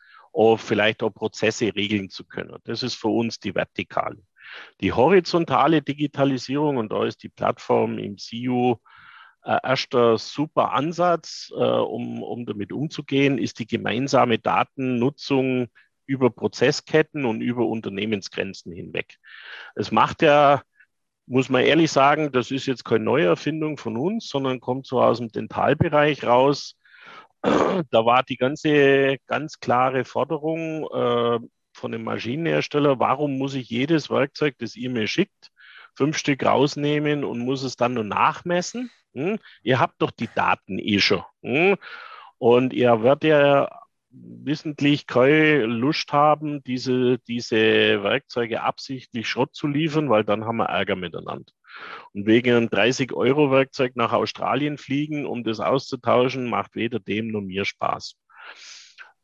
vielleicht 0.57 1.03
auch 1.03 1.11
Prozesse 1.11 1.75
regeln 1.75 2.11
zu 2.11 2.25
können. 2.25 2.57
Das 2.65 2.83
ist 2.83 2.95
für 2.95 3.09
uns 3.09 3.41
die 3.41 3.55
vertikale. 3.55 4.19
Die 4.81 4.93
horizontale 4.93 5.83
Digitalisierung, 5.83 6.77
und 6.77 6.93
da 6.93 7.05
ist 7.05 7.23
die 7.23 7.29
Plattform 7.29 7.99
im 7.99 8.17
CU 8.17 8.77
äh, 9.45 9.59
erster 9.63 10.17
super 10.17 10.73
Ansatz, 10.73 11.53
äh, 11.55 11.61
um, 11.61 12.23
um 12.23 12.47
damit 12.47 12.73
umzugehen, 12.73 13.39
ist 13.39 13.59
die 13.59 13.67
gemeinsame 13.67 14.39
Datennutzung 14.39 15.69
über 16.07 16.31
Prozessketten 16.31 17.25
und 17.27 17.41
über 17.41 17.67
Unternehmensgrenzen 17.67 18.73
hinweg. 18.73 19.19
Es 19.75 19.91
macht 19.91 20.23
ja 20.23 20.63
muss 21.29 21.51
man 21.51 21.63
ehrlich 21.63 21.93
sagen, 21.93 22.33
das 22.33 22.51
ist 22.51 22.65
jetzt 22.65 22.85
keine 22.85 23.05
neue 23.05 23.27
Erfindung 23.27 23.77
von 23.77 23.99
uns, 23.99 24.29
sondern 24.29 24.61
kommt 24.61 24.87
so 24.87 25.03
aus 25.03 25.19
dem 25.19 25.29
Dentalbereich 25.29 26.25
raus. 26.25 26.75
Da 27.43 28.05
war 28.05 28.23
die 28.25 28.37
ganze 28.37 29.19
ganz 29.27 29.61
klare 29.61 30.05
Forderung 30.05 30.85
äh, 30.93 31.39
von 31.73 31.93
dem 31.93 32.05
Maschinenhersteller, 32.05 32.99
warum 32.99 33.39
muss 33.39 33.55
ich 33.55 33.69
jedes 33.71 34.11
Werkzeug, 34.11 34.57
das 34.59 34.77
ihr 34.77 34.91
mir 34.91 35.07
schickt, 35.07 35.51
fünf 35.95 36.19
Stück 36.19 36.45
rausnehmen 36.45 37.25
und 37.25 37.39
muss 37.39 37.63
es 37.63 37.77
dann 37.77 37.95
nur 37.95 38.05
nachmessen? 38.05 38.91
Hm? 39.15 39.39
Ihr 39.63 39.79
habt 39.79 40.03
doch 40.03 40.11
die 40.11 40.29
Daten 40.35 40.79
eh 40.79 40.99
schon. 41.01 41.23
Hm? 41.43 41.77
Und 42.39 42.73
ihr 42.73 43.03
werdet 43.03 43.25
ja 43.25 43.69
wissentlich 44.11 45.07
keine 45.07 45.65
Lust 45.67 46.13
haben, 46.13 46.63
diese, 46.65 47.19
diese 47.29 48.03
Werkzeuge 48.03 48.63
absichtlich 48.63 49.29
Schrott 49.29 49.55
zu 49.55 49.67
liefern, 49.67 50.09
weil 50.09 50.25
dann 50.25 50.45
haben 50.45 50.57
wir 50.57 50.67
Ärger 50.67 50.97
miteinander. 50.97 51.53
Und 52.13 52.27
wegen 52.27 52.55
einem 52.55 52.69
30-Euro-Werkzeug 52.69 53.97
nach 53.97 54.13
Australien 54.13 54.79
fliegen, 54.79 55.27
um 55.27 55.45
das 55.45 55.61
auszutauschen, 55.61 56.49
macht 56.49 56.75
weder 56.75 56.99
dem 57.01 57.29
noch 57.29 57.43
mir 57.43 57.65
Spaß. 57.65 58.17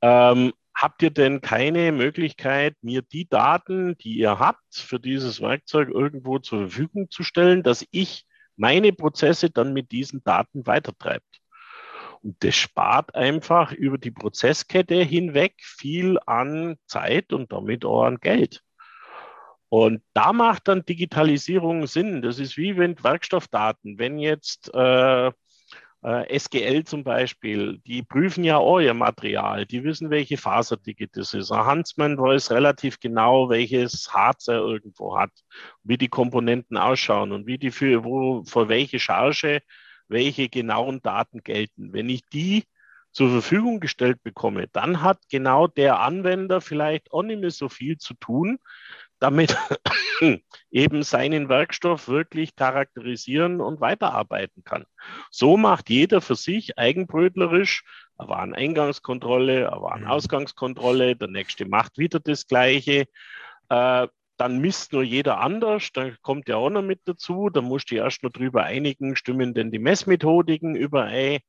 Ähm, 0.03 0.53
habt 0.75 1.03
ihr 1.03 1.11
denn 1.11 1.41
keine 1.41 1.93
Möglichkeit, 1.93 2.77
mir 2.83 3.03
die 3.03 3.29
Daten, 3.29 3.97
die 3.99 4.19
ihr 4.19 4.39
habt, 4.39 4.75
für 4.75 5.01
dieses 5.01 5.41
Werkzeug 5.41 5.89
irgendwo 5.89 6.39
zur 6.39 6.69
Verfügung 6.69 7.11
zu 7.11 7.23
stellen, 7.23 7.63
dass 7.63 7.87
ich 7.91 8.27
meine 8.57 8.93
Prozesse 8.93 9.51
dann 9.51 9.73
mit 9.73 9.93
diesen 9.93 10.23
Daten 10.25 10.67
weitertreibt? 10.67 11.41
Das 12.27 12.55
spart 12.55 13.15
einfach 13.15 13.73
über 13.73 13.99
die 13.99 14.11
Prozesskette 14.11 15.03
hinweg 15.03 15.57
viel 15.59 16.19
an 16.25 16.79
Zeit 16.87 17.35
und 17.35 17.53
damit 17.53 17.85
auch 17.85 18.05
an 18.05 18.17
Geld. 18.17 18.63
Und 19.69 20.03
da 20.15 20.33
macht 20.33 20.69
dann 20.69 20.87
Digitalisierung 20.87 21.87
Sinn. 21.87 22.23
Das 22.23 22.39
ist 22.39 22.57
wie 22.57 22.79
wenn 22.79 23.03
Werkstoffdaten, 23.03 23.99
wenn 23.99 24.19
jetzt 24.19 24.73
äh, 24.73 25.27
äh, 26.05 26.39
SGL 26.39 26.85
zum 26.85 27.05
Beispiel, 27.05 27.79
die 27.87 28.03
prüfen 28.03 28.43
ja 28.43 28.59
ihr 28.81 28.95
Material, 28.95 29.67
die 29.67 29.85
wissen, 29.85 30.09
welche 30.09 30.39
Faserdicke 30.39 31.09
das 31.09 31.35
ist. 31.35 31.51
Ein 31.51 31.67
Huntsman 31.67 32.17
weiß 32.17 32.53
relativ 32.53 33.01
genau, 33.01 33.51
welches 33.51 34.15
Harz 34.15 34.49
er 34.49 34.61
irgendwo 34.61 35.19
hat, 35.19 35.33
wie 35.83 35.99
die 35.99 36.09
Komponenten 36.09 36.79
ausschauen 36.79 37.33
und 37.33 37.47
wie 37.47 37.59
die 37.59 37.71
für, 37.71 38.05
wo, 38.05 38.45
für 38.45 38.69
welche 38.69 38.99
Charge 38.99 39.61
welche 40.09 40.49
genauen 40.49 41.03
Daten 41.03 41.43
gelten. 41.43 41.93
Wenn 41.93 42.09
ich 42.09 42.25
die 42.27 42.65
zur 43.13 43.31
Verfügung 43.31 43.81
gestellt 43.81 44.23
bekomme, 44.23 44.67
dann 44.73 45.01
hat 45.01 45.19
genau 45.31 45.69
der 45.69 46.01
Anwender 46.01 46.61
vielleicht 46.61 47.13
auch 47.13 47.23
nicht 47.23 47.41
mehr 47.41 47.53
so 47.53 47.69
viel 47.69 47.97
zu 47.97 48.15
tun, 48.15 48.59
damit 49.21 49.57
eben 50.71 51.03
seinen 51.03 51.49
Werkstoff 51.49 52.09
wirklich 52.09 52.57
charakterisieren 52.57 53.61
und 53.61 53.81
weiterarbeiten 53.81 54.65
kann. 54.65 54.85
So 55.31 55.57
macht 55.57 55.91
jeder 55.91 56.21
für 56.21 56.35
sich 56.35 56.77
eigenbrötlerisch 56.77 57.85
eine 58.19 58.29
Wareneingangskontrolle, 58.29 59.73
eine 59.73 59.81
Warenausgangskontrolle, 59.81 61.17
der 61.17 61.29
nächste 61.29 61.67
macht 61.67 61.99
wieder 61.99 62.21
das 62.21 62.47
Gleiche. 62.47 63.07
Äh, 63.69 64.09
dann 64.37 64.59
misst 64.59 64.93
nur 64.93 65.03
jeder 65.03 65.41
anders, 65.41 65.91
dann 65.93 66.17
kommt 66.23 66.49
ja 66.49 66.57
auch 66.57 66.71
noch 66.71 66.83
mit 66.83 67.01
dazu, 67.05 67.51
da 67.51 67.61
musst 67.61 67.91
du 67.91 67.97
erst 67.97 68.23
noch 68.23 68.31
drüber 68.31 68.65
einigen, 68.65 69.17
stimmen 69.17 69.55
denn 69.55 69.71
die 69.71 69.79
Messmethodiken 69.79 70.75
überein. 70.75 71.41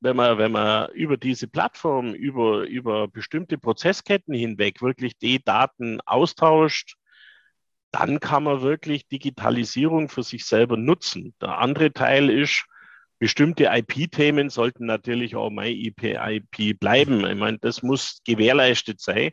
Wenn 0.00 0.16
man, 0.16 0.36
wenn 0.36 0.52
man 0.52 0.90
über 0.92 1.16
diese 1.16 1.48
Plattform, 1.48 2.12
über, 2.12 2.64
über 2.64 3.08
bestimmte 3.08 3.56
Prozessketten 3.56 4.34
hinweg 4.34 4.82
wirklich 4.82 5.16
die 5.16 5.42
Daten 5.42 6.00
austauscht, 6.02 6.96
dann 7.90 8.20
kann 8.20 8.42
man 8.42 8.60
wirklich 8.60 9.06
Digitalisierung 9.08 10.08
für 10.08 10.22
sich 10.22 10.44
selber 10.44 10.76
nutzen. 10.76 11.34
Der 11.40 11.58
andere 11.58 11.92
Teil 11.92 12.28
ist, 12.28 12.66
bestimmte 13.18 13.70
IP-Themen 13.72 14.50
sollten 14.50 14.84
natürlich 14.84 15.36
auch 15.36 15.48
MyIP 15.48 16.02
IP 16.02 16.78
bleiben. 16.78 17.24
Ich 17.24 17.36
meine, 17.36 17.58
das 17.58 17.82
muss 17.82 18.20
gewährleistet 18.26 19.00
sein. 19.00 19.30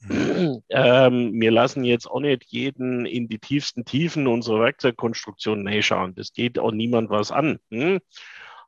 Ähm, 0.70 1.40
wir 1.40 1.50
lassen 1.50 1.84
jetzt 1.84 2.06
auch 2.06 2.20
nicht 2.20 2.44
jeden 2.48 3.04
in 3.04 3.28
die 3.28 3.38
tiefsten 3.38 3.84
Tiefen 3.84 4.26
unserer 4.26 4.60
Werkzeugkonstruktion 4.60 5.68
schauen. 5.82 6.14
Das 6.14 6.32
geht 6.32 6.58
auch 6.58 6.72
niemand 6.72 7.10
was 7.10 7.30
an. 7.30 7.58
Hm? 7.70 8.00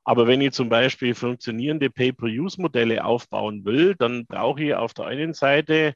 Aber 0.05 0.27
wenn 0.27 0.41
ich 0.41 0.53
zum 0.53 0.69
Beispiel 0.69 1.15
funktionierende 1.15 1.89
Pay-per-Use-Modelle 1.91 3.05
aufbauen 3.05 3.65
will, 3.65 3.95
dann 3.95 4.27
brauche 4.27 4.63
ich 4.63 4.75
auf 4.75 4.95
der 4.95 5.07
einen 5.07 5.33
Seite 5.33 5.95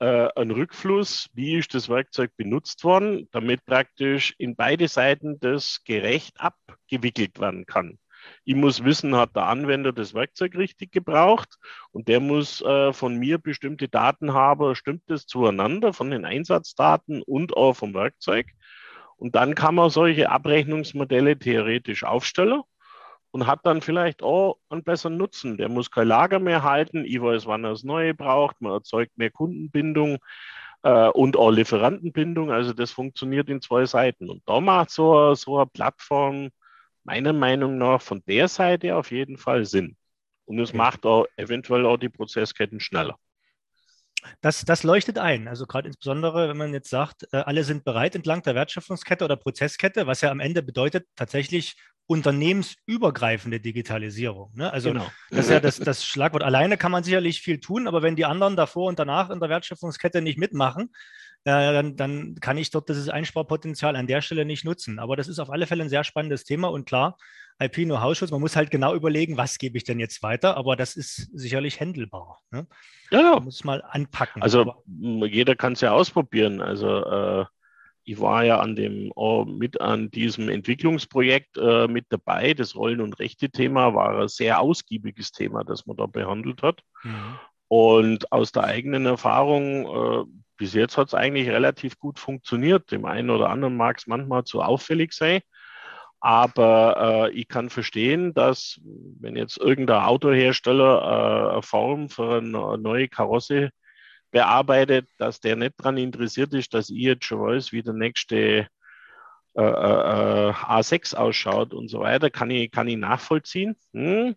äh, 0.00 0.28
einen 0.36 0.50
Rückfluss, 0.50 1.28
wie 1.32 1.56
ist 1.56 1.74
das 1.74 1.88
Werkzeug 1.88 2.32
benutzt 2.36 2.84
worden, 2.84 3.28
damit 3.32 3.64
praktisch 3.64 4.34
in 4.38 4.56
beide 4.56 4.88
Seiten 4.88 5.40
das 5.40 5.82
gerecht 5.84 6.40
abgewickelt 6.40 7.40
werden 7.40 7.66
kann. 7.66 7.98
Ich 8.44 8.54
muss 8.54 8.84
wissen, 8.84 9.16
hat 9.16 9.36
der 9.36 9.46
Anwender 9.46 9.92
das 9.92 10.14
Werkzeug 10.14 10.56
richtig 10.56 10.92
gebraucht 10.92 11.58
und 11.90 12.08
der 12.08 12.20
muss 12.20 12.60
äh, 12.62 12.92
von 12.92 13.16
mir 13.16 13.38
bestimmte 13.38 13.88
Daten 13.88 14.34
haben, 14.34 14.74
stimmt 14.74 15.02
das 15.06 15.26
zueinander 15.26 15.92
von 15.92 16.10
den 16.10 16.24
Einsatzdaten 16.24 17.22
und 17.22 17.56
auch 17.56 17.74
vom 17.74 17.94
Werkzeug. 17.94 18.46
Und 19.16 19.34
dann 19.34 19.54
kann 19.54 19.74
man 19.74 19.90
solche 19.90 20.30
Abrechnungsmodelle 20.30 21.38
theoretisch 21.38 22.04
aufstellen 22.04 22.62
und 23.30 23.46
hat 23.46 23.60
dann 23.64 23.82
vielleicht 23.82 24.22
auch 24.22 24.58
einen 24.70 24.84
besseren 24.84 25.16
Nutzen. 25.16 25.56
Der 25.56 25.68
muss 25.68 25.90
kein 25.90 26.08
Lager 26.08 26.38
mehr 26.38 26.62
halten, 26.62 27.04
ich 27.04 27.20
weiß, 27.20 27.46
wann 27.46 27.64
er 27.64 27.70
das 27.70 27.84
Neue 27.84 28.14
braucht, 28.14 28.60
man 28.60 28.72
erzeugt 28.72 29.18
mehr 29.18 29.30
Kundenbindung 29.30 30.18
äh, 30.82 31.08
und 31.08 31.36
auch 31.36 31.50
Lieferantenbindung. 31.50 32.50
Also 32.50 32.72
das 32.72 32.92
funktioniert 32.92 33.48
in 33.48 33.60
zwei 33.60 33.86
Seiten. 33.86 34.30
Und 34.30 34.42
da 34.46 34.60
macht 34.60 34.90
so, 34.90 35.34
so 35.34 35.58
eine 35.58 35.66
Plattform 35.66 36.50
meiner 37.08 37.32
Meinung 37.32 37.78
nach 37.78 38.02
von 38.02 38.22
der 38.26 38.48
Seite 38.48 38.94
auf 38.96 39.10
jeden 39.10 39.38
Fall 39.38 39.64
Sinn. 39.64 39.96
Und 40.44 40.58
es 40.58 40.72
macht 40.72 41.06
auch 41.06 41.26
eventuell 41.36 41.86
auch 41.86 41.96
die 41.96 42.08
Prozessketten 42.08 42.80
schneller. 42.80 43.18
Das, 44.40 44.64
das 44.64 44.82
leuchtet 44.82 45.18
ein. 45.18 45.48
Also 45.48 45.66
gerade 45.66 45.88
insbesondere, 45.88 46.48
wenn 46.48 46.56
man 46.56 46.72
jetzt 46.72 46.90
sagt, 46.90 47.26
äh, 47.32 47.36
alle 47.38 47.64
sind 47.64 47.84
bereit 47.84 48.14
entlang 48.14 48.42
der 48.42 48.54
Wertschöpfungskette 48.54 49.24
oder 49.24 49.36
Prozesskette, 49.36 50.06
was 50.06 50.20
ja 50.20 50.30
am 50.30 50.40
Ende 50.40 50.62
bedeutet 50.62 51.06
tatsächlich 51.16 51.76
unternehmensübergreifende 52.06 53.60
Digitalisierung. 53.60 54.50
Ne? 54.54 54.72
Also 54.72 54.92
genau. 54.92 55.06
das 55.30 55.40
ist 55.40 55.50
ja 55.50 55.60
das, 55.60 55.76
das 55.78 56.04
Schlagwort. 56.04 56.42
Alleine 56.42 56.76
kann 56.76 56.90
man 56.90 57.04
sicherlich 57.04 57.40
viel 57.40 57.60
tun, 57.60 57.86
aber 57.86 58.02
wenn 58.02 58.16
die 58.16 58.24
anderen 58.24 58.56
davor 58.56 58.88
und 58.88 58.98
danach 58.98 59.30
in 59.30 59.40
der 59.40 59.50
Wertschöpfungskette 59.50 60.20
nicht 60.20 60.38
mitmachen, 60.38 60.90
dann, 61.44 61.96
dann 61.96 62.34
kann 62.40 62.58
ich 62.58 62.70
dort 62.70 62.88
dieses 62.88 63.08
Einsparpotenzial 63.08 63.96
an 63.96 64.06
der 64.06 64.20
Stelle 64.20 64.44
nicht 64.44 64.64
nutzen. 64.64 64.98
Aber 64.98 65.16
das 65.16 65.28
ist 65.28 65.38
auf 65.38 65.50
alle 65.50 65.66
Fälle 65.66 65.84
ein 65.84 65.88
sehr 65.88 66.04
spannendes 66.04 66.44
Thema 66.44 66.68
und 66.68 66.86
klar, 66.86 67.16
IP-Know-how-Schutz, 67.60 68.30
man 68.30 68.40
muss 68.40 68.54
halt 68.54 68.70
genau 68.70 68.94
überlegen, 68.94 69.36
was 69.36 69.58
gebe 69.58 69.76
ich 69.76 69.84
denn 69.84 69.98
jetzt 69.98 70.22
weiter, 70.22 70.56
aber 70.56 70.76
das 70.76 70.94
ist 70.94 71.28
sicherlich 71.36 71.80
händelbar. 71.80 72.38
Ne? 72.50 72.66
Ja, 73.10 73.20
ja. 73.20 73.34
Man 73.34 73.44
muss 73.44 73.64
mal 73.64 73.82
anpacken. 73.82 74.42
Also 74.42 74.60
aber, 74.60 74.82
jeder 75.26 75.56
kann 75.56 75.72
es 75.72 75.80
ja 75.80 75.92
ausprobieren. 75.92 76.60
Also 76.60 77.04
äh, 77.04 77.44
ich 78.04 78.20
war 78.20 78.44
ja 78.44 78.60
an 78.60 78.76
dem 78.76 79.12
oh, 79.16 79.44
mit 79.44 79.80
an 79.80 80.10
diesem 80.10 80.48
Entwicklungsprojekt 80.48 81.58
äh, 81.58 81.88
mit 81.88 82.06
dabei. 82.10 82.54
Das 82.54 82.76
Rollen- 82.76 83.00
und 83.00 83.18
Rechte-Thema 83.18 83.92
war 83.94 84.20
ein 84.20 84.28
sehr 84.28 84.60
ausgiebiges 84.60 85.32
Thema, 85.32 85.64
das 85.64 85.84
man 85.84 85.96
da 85.96 86.06
behandelt 86.06 86.62
hat. 86.62 86.82
Mhm. 87.02 87.38
Und 87.66 88.32
aus 88.32 88.52
der 88.52 88.64
eigenen 88.64 89.04
Erfahrung, 89.04 89.84
äh, 89.84 90.24
bis 90.58 90.74
jetzt 90.74 90.98
hat 90.98 91.08
es 91.08 91.14
eigentlich 91.14 91.48
relativ 91.48 91.98
gut 91.98 92.18
funktioniert. 92.18 92.90
Dem 92.90 93.06
einen 93.06 93.30
oder 93.30 93.48
anderen 93.48 93.76
mag 93.76 93.96
es 93.96 94.06
manchmal 94.06 94.44
zu 94.44 94.60
auffällig 94.60 95.14
sein. 95.14 95.40
Aber 96.20 97.30
äh, 97.30 97.32
ich 97.32 97.48
kann 97.48 97.70
verstehen, 97.70 98.34
dass 98.34 98.80
wenn 99.20 99.36
jetzt 99.36 99.56
irgendein 99.56 100.02
Autohersteller 100.02 101.00
äh, 101.00 101.52
eine 101.52 101.62
Form 101.62 102.10
für 102.10 102.38
eine 102.38 102.76
neue 102.76 103.08
Karosse 103.08 103.70
bearbeitet, 104.32 105.08
dass 105.16 105.40
der 105.40 105.56
nicht 105.56 105.74
daran 105.78 105.96
interessiert 105.96 106.52
ist, 106.52 106.74
dass 106.74 106.90
ich 106.90 106.98
jetzt 106.98 107.24
schon 107.24 107.40
weiß, 107.40 107.72
wie 107.72 107.82
der 107.82 107.94
nächste 107.94 108.66
äh, 109.54 109.62
äh, 109.62 110.52
A6 110.52 111.14
ausschaut 111.14 111.72
und 111.72 111.88
so 111.88 112.00
weiter, 112.00 112.30
kann 112.30 112.50
ich, 112.50 112.70
kann 112.70 112.88
ich 112.88 112.96
nachvollziehen. 112.96 113.76
Hm. 113.92 114.34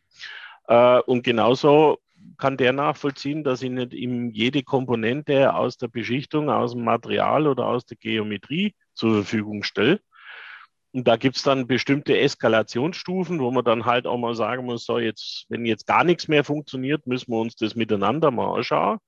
Äh, 0.67 0.99
und 1.01 1.23
genauso 1.23 1.99
kann 2.37 2.57
der 2.57 2.73
nachvollziehen, 2.73 3.43
dass 3.43 3.61
ich 3.61 3.69
nicht 3.69 3.93
ihm 3.93 4.31
jede 4.31 4.63
Komponente 4.63 5.53
aus 5.53 5.77
der 5.77 5.87
Beschichtung, 5.87 6.49
aus 6.49 6.73
dem 6.73 6.83
Material 6.83 7.47
oder 7.47 7.67
aus 7.67 7.85
der 7.85 7.97
Geometrie 7.97 8.75
zur 8.93 9.23
Verfügung 9.23 9.63
stelle. 9.63 9.99
Und 10.93 11.07
da 11.07 11.15
gibt 11.15 11.37
es 11.37 11.43
dann 11.43 11.67
bestimmte 11.67 12.17
Eskalationsstufen, 12.19 13.39
wo 13.39 13.49
man 13.51 13.63
dann 13.63 13.85
halt 13.85 14.05
auch 14.05 14.17
mal 14.17 14.35
sagen 14.35 14.65
muss, 14.65 14.85
so 14.85 14.99
jetzt, 14.99 15.45
wenn 15.49 15.65
jetzt 15.65 15.87
gar 15.87 16.03
nichts 16.03 16.27
mehr 16.27 16.43
funktioniert, 16.43 17.07
müssen 17.07 17.31
wir 17.31 17.39
uns 17.39 17.55
das 17.55 17.75
miteinander 17.75 18.29
mal 18.29 18.57
anschauen. 18.57 18.99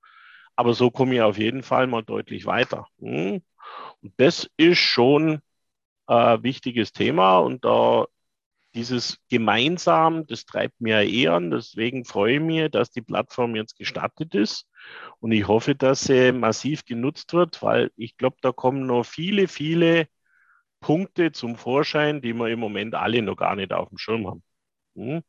Aber 0.56 0.72
so 0.72 0.90
komme 0.90 1.16
ich 1.16 1.20
auf 1.20 1.36
jeden 1.36 1.62
Fall 1.62 1.86
mal 1.86 2.02
deutlich 2.02 2.46
weiter. 2.46 2.86
Hm? 3.00 3.42
Und 4.02 4.14
das 4.16 4.50
ist 4.56 4.78
schon 4.78 5.40
ein 6.06 6.42
wichtiges 6.42 6.92
Thema 6.92 7.38
und 7.38 7.64
da 7.64 8.06
dieses 8.74 9.18
gemeinsam, 9.30 10.26
das 10.26 10.44
treibt 10.46 10.80
mir 10.80 11.02
eh 11.02 11.28
an. 11.28 11.50
Deswegen 11.50 12.04
freue 12.04 12.34
ich 12.34 12.40
mich, 12.40 12.70
dass 12.70 12.90
die 12.90 13.02
Plattform 13.02 13.56
jetzt 13.56 13.76
gestartet 13.78 14.34
ist. 14.34 14.68
Und 15.20 15.32
ich 15.32 15.46
hoffe, 15.48 15.74
dass 15.74 16.02
sie 16.04 16.32
massiv 16.32 16.84
genutzt 16.84 17.32
wird, 17.32 17.62
weil 17.62 17.90
ich 17.96 18.16
glaube, 18.16 18.36
da 18.42 18.52
kommen 18.52 18.86
noch 18.86 19.04
viele, 19.04 19.48
viele 19.48 20.08
Punkte 20.80 21.32
zum 21.32 21.56
Vorschein, 21.56 22.20
die 22.20 22.34
wir 22.34 22.48
im 22.48 22.60
Moment 22.60 22.94
alle 22.94 23.22
noch 23.22 23.36
gar 23.36 23.56
nicht 23.56 23.72
auf 23.72 23.88
dem 23.88 23.98
Schirm 23.98 24.26
haben. 24.26 24.42
Hm? 24.96 25.22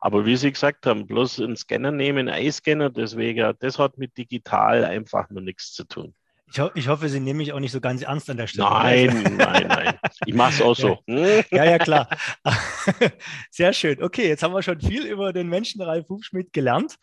Aber 0.00 0.26
wie 0.26 0.36
Sie 0.36 0.52
gesagt 0.52 0.86
haben, 0.86 1.06
bloß 1.06 1.40
einen 1.40 1.56
Scanner 1.56 1.92
nehmen, 1.92 2.28
einen 2.28 2.44
Eye-Scanner, 2.44 2.90
deswegen, 2.90 3.54
das 3.60 3.78
hat 3.78 3.98
mit 3.98 4.16
digital 4.16 4.84
einfach 4.84 5.30
nur 5.30 5.42
nichts 5.42 5.72
zu 5.72 5.84
tun. 5.84 6.14
Ich, 6.50 6.58
ho 6.58 6.70
ich, 6.74 6.88
hoffe, 6.88 7.08
Sie 7.08 7.20
nehmen 7.20 7.38
mich 7.38 7.52
auch 7.52 7.60
nicht 7.60 7.70
so 7.70 7.80
ganz 7.80 8.02
ernst 8.02 8.28
an 8.28 8.36
der 8.36 8.48
Stelle. 8.48 8.68
Nein, 8.68 9.22
nein, 9.36 9.68
nein. 9.68 9.94
Ich 10.26 10.34
mache 10.34 10.54
es 10.54 10.62
auch 10.62 10.74
so. 10.74 10.98
Ja, 11.06 11.64
ja, 11.64 11.78
klar. 11.78 12.08
Sehr 13.50 13.72
schön. 13.72 14.02
Okay, 14.02 14.28
jetzt 14.28 14.42
haben 14.42 14.52
wir 14.52 14.62
schon 14.62 14.80
viel 14.80 15.06
über 15.06 15.32
den 15.32 15.48
Menschen 15.48 15.80
Ralf 15.80 16.08
Hufschmidt 16.08 16.52
gelernt. 16.52 16.96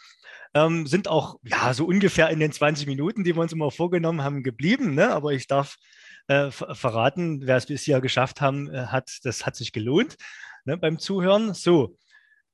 Ähm, 0.53 0.85
sind 0.85 1.07
auch 1.07 1.37
ja 1.43 1.73
so 1.73 1.85
ungefähr 1.85 2.29
in 2.29 2.39
den 2.39 2.51
20 2.51 2.87
Minuten, 2.87 3.23
die 3.23 3.35
wir 3.35 3.41
uns 3.41 3.53
immer 3.53 3.71
vorgenommen 3.71 4.21
haben, 4.21 4.43
geblieben. 4.43 4.95
Ne? 4.95 5.09
Aber 5.09 5.31
ich 5.31 5.47
darf 5.47 5.77
äh, 6.27 6.51
verraten, 6.51 7.41
wer 7.45 7.55
es 7.55 7.67
bisher 7.67 8.01
geschafft 8.01 8.41
haben, 8.41 8.69
äh, 8.73 8.87
hat, 8.87 9.09
das 9.23 9.45
hat 9.45 9.55
sich 9.55 9.71
gelohnt 9.71 10.17
ne, 10.65 10.77
beim 10.77 10.99
Zuhören. 10.99 11.53
So, 11.53 11.95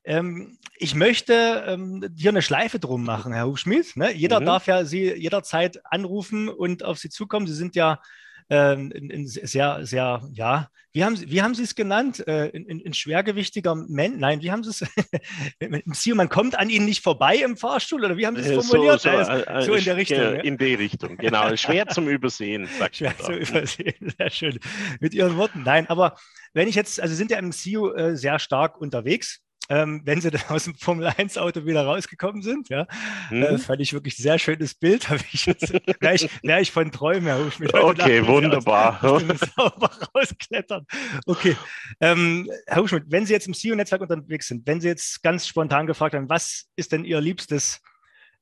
ähm, 0.03 0.57
ich 0.77 0.95
möchte 0.95 1.63
ähm, 1.67 2.09
hier 2.15 2.31
eine 2.31 2.41
Schleife 2.41 2.79
drum 2.79 3.03
machen, 3.03 3.33
Herr 3.33 3.47
Hufschmidt. 3.47 3.95
Ne? 3.95 4.11
Jeder 4.13 4.39
mhm. 4.39 4.45
darf 4.45 4.67
ja 4.67 4.85
Sie 4.85 5.13
jederzeit 5.13 5.79
anrufen 5.85 6.49
und 6.49 6.83
auf 6.83 6.97
Sie 6.97 7.09
zukommen. 7.09 7.47
Sie 7.47 7.53
sind 7.53 7.75
ja 7.75 8.01
ähm, 8.49 8.91
ein, 8.93 9.27
sehr, 9.27 9.85
sehr, 9.85 10.27
ja, 10.33 10.69
wie 10.91 11.03
haben 11.03 11.15
Sie, 11.15 11.31
wie 11.31 11.41
haben 11.41 11.55
Sie 11.55 11.63
es 11.63 11.73
genannt? 11.73 12.27
Äh, 12.27 12.51
ein, 12.53 12.81
ein, 12.85 12.93
schwergewichtiger 12.93 13.73
Mensch? 13.73 14.17
Nein, 14.19 14.41
wie 14.41 14.51
haben 14.51 14.63
Sie 14.63 14.69
es? 14.69 14.85
Im 15.59 15.93
Ziel, 15.93 16.13
man 16.13 16.29
kommt 16.29 16.57
an 16.57 16.69
Ihnen 16.69 16.85
nicht 16.85 17.01
vorbei 17.01 17.37
im 17.37 17.57
Fahrstuhl 17.57 18.05
oder 18.05 18.15
wie 18.15 18.27
haben 18.27 18.35
Sie 18.35 18.43
es 18.43 18.49
äh, 18.49 18.61
formuliert? 18.61 19.01
So, 19.01 19.09
so, 19.09 19.31
äh, 19.31 19.61
so 19.63 19.73
in 19.73 19.83
der 19.85 19.97
Richtung. 19.97 20.19
Ja? 20.19 20.31
In 20.41 20.57
die 20.57 20.75
Richtung, 20.75 21.17
genau. 21.17 21.55
Schwer 21.57 21.87
zum 21.87 22.07
Übersehen, 22.07 22.67
sagt 22.77 22.97
Schwer 22.97 23.17
zum 23.17 23.35
Übersehen, 23.35 24.13
sehr 24.17 24.29
schön. 24.29 24.59
Mit 24.99 25.15
Ihren 25.15 25.35
Worten. 25.37 25.63
Nein, 25.63 25.87
aber 25.87 26.15
wenn 26.53 26.67
ich 26.67 26.75
jetzt, 26.75 26.99
also 26.99 27.15
sind 27.15 27.31
ja 27.31 27.39
im 27.39 27.51
CIO 27.51 27.93
äh, 27.93 28.15
sehr 28.15 28.37
stark 28.37 28.79
unterwegs 28.79 29.41
ähm, 29.69 30.01
wenn 30.03 30.21
sie 30.21 30.31
dann 30.31 30.43
aus 30.49 30.65
dem 30.65 30.75
Formel-1-Auto 30.75 31.65
wieder 31.65 31.85
rausgekommen 31.85 32.41
sind. 32.41 32.69
Ja, 32.69 32.87
äh, 33.31 33.35
mhm. 33.35 33.43
äh, 33.43 33.57
fand 33.57 33.81
ich 33.81 33.93
wirklich 33.93 34.19
ein 34.19 34.23
sehr 34.23 34.39
schönes 34.39 34.73
Bild. 34.75 35.07
ich 35.31 35.47
wäre 35.47 36.15
ich, 36.15 36.29
wär 36.43 36.61
ich 36.61 36.71
von 36.71 36.91
Träumen, 36.91 37.25
Herr 37.25 37.43
Hufschmidt. 37.43 37.73
Okay, 37.73 38.25
wunderbar. 38.25 39.03
Aus, 39.03 39.23
sauber 39.55 39.91
rausklettern. 40.15 40.85
Okay, 41.25 41.55
ähm, 41.99 42.49
Herr 42.67 42.81
Hufschmidt, 42.81 43.05
wenn 43.07 43.25
Sie 43.25 43.33
jetzt 43.33 43.47
im 43.47 43.53
CEO-Netzwerk 43.53 44.01
unterwegs 44.01 44.47
sind, 44.47 44.65
wenn 44.67 44.81
Sie 44.81 44.87
jetzt 44.87 45.23
ganz 45.23 45.47
spontan 45.47 45.87
gefragt 45.87 46.15
haben, 46.15 46.29
was 46.29 46.65
ist 46.75 46.91
denn 46.91 47.05
Ihr 47.05 47.21
liebstes 47.21 47.81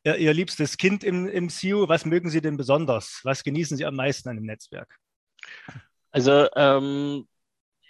Ihr, 0.03 0.17
Ihr 0.17 0.33
liebstes 0.33 0.77
Kind 0.77 1.03
im, 1.03 1.27
im 1.27 1.49
CEO, 1.49 1.87
was 1.87 2.05
mögen 2.05 2.29
Sie 2.29 2.41
denn 2.41 2.57
besonders? 2.57 3.21
Was 3.23 3.43
genießen 3.43 3.77
Sie 3.77 3.85
am 3.85 3.95
meisten 3.95 4.29
an 4.29 4.35
dem 4.35 4.45
Netzwerk? 4.45 4.97
Also 6.11 6.47
ähm, 6.55 7.27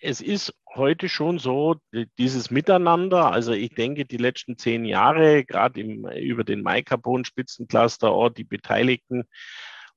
es 0.01 0.19
ist 0.19 0.53
heute 0.75 1.09
schon 1.09 1.39
so, 1.39 1.75
dieses 2.17 2.51
Miteinander, 2.51 3.31
also 3.31 3.51
ich 3.51 3.71
denke, 3.71 4.05
die 4.05 4.17
letzten 4.17 4.57
zehn 4.57 4.85
Jahre, 4.85 5.43
gerade 5.45 5.81
über 5.81 6.43
den 6.43 6.61
MyCarbon-Spitzencluster, 6.63 8.09
auch 8.09 8.29
die 8.29 8.43
Beteiligten 8.43 9.25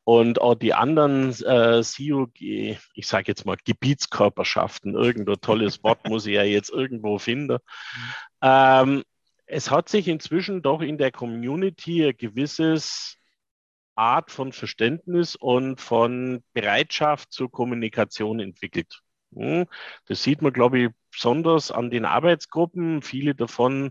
und 0.04 0.40
auch 0.40 0.54
die 0.54 0.74
anderen 0.74 1.30
äh, 1.44 1.82
CEO, 1.82 2.28
ich 2.38 3.06
sage 3.06 3.24
jetzt 3.28 3.46
mal 3.46 3.56
Gebietskörperschaften, 3.64 4.94
irgendein 4.94 5.40
tolles 5.40 5.82
Wort 5.82 6.04
muss 6.08 6.26
ich 6.26 6.34
ja 6.34 6.42
jetzt 6.42 6.70
irgendwo 6.70 7.18
finden. 7.18 7.58
Ähm, 8.42 9.02
es 9.46 9.70
hat 9.70 9.88
sich 9.88 10.08
inzwischen 10.08 10.62
doch 10.62 10.80
in 10.80 10.98
der 10.98 11.12
Community 11.12 12.04
ein 12.04 12.16
gewisses 12.16 13.16
Art 13.94 14.30
von 14.30 14.52
Verständnis 14.52 15.36
und 15.36 15.80
von 15.80 16.42
Bereitschaft 16.52 17.32
zur 17.32 17.50
Kommunikation 17.50 18.40
entwickelt. 18.40 19.03
Hm, 19.34 19.66
das 20.06 20.22
sieht 20.22 20.42
man, 20.42 20.52
glaube 20.52 20.78
ich, 20.78 20.90
besonders 21.10 21.70
an 21.70 21.90
den 21.90 22.04
Arbeitsgruppen. 22.04 23.02
Viele 23.02 23.34
davon 23.34 23.90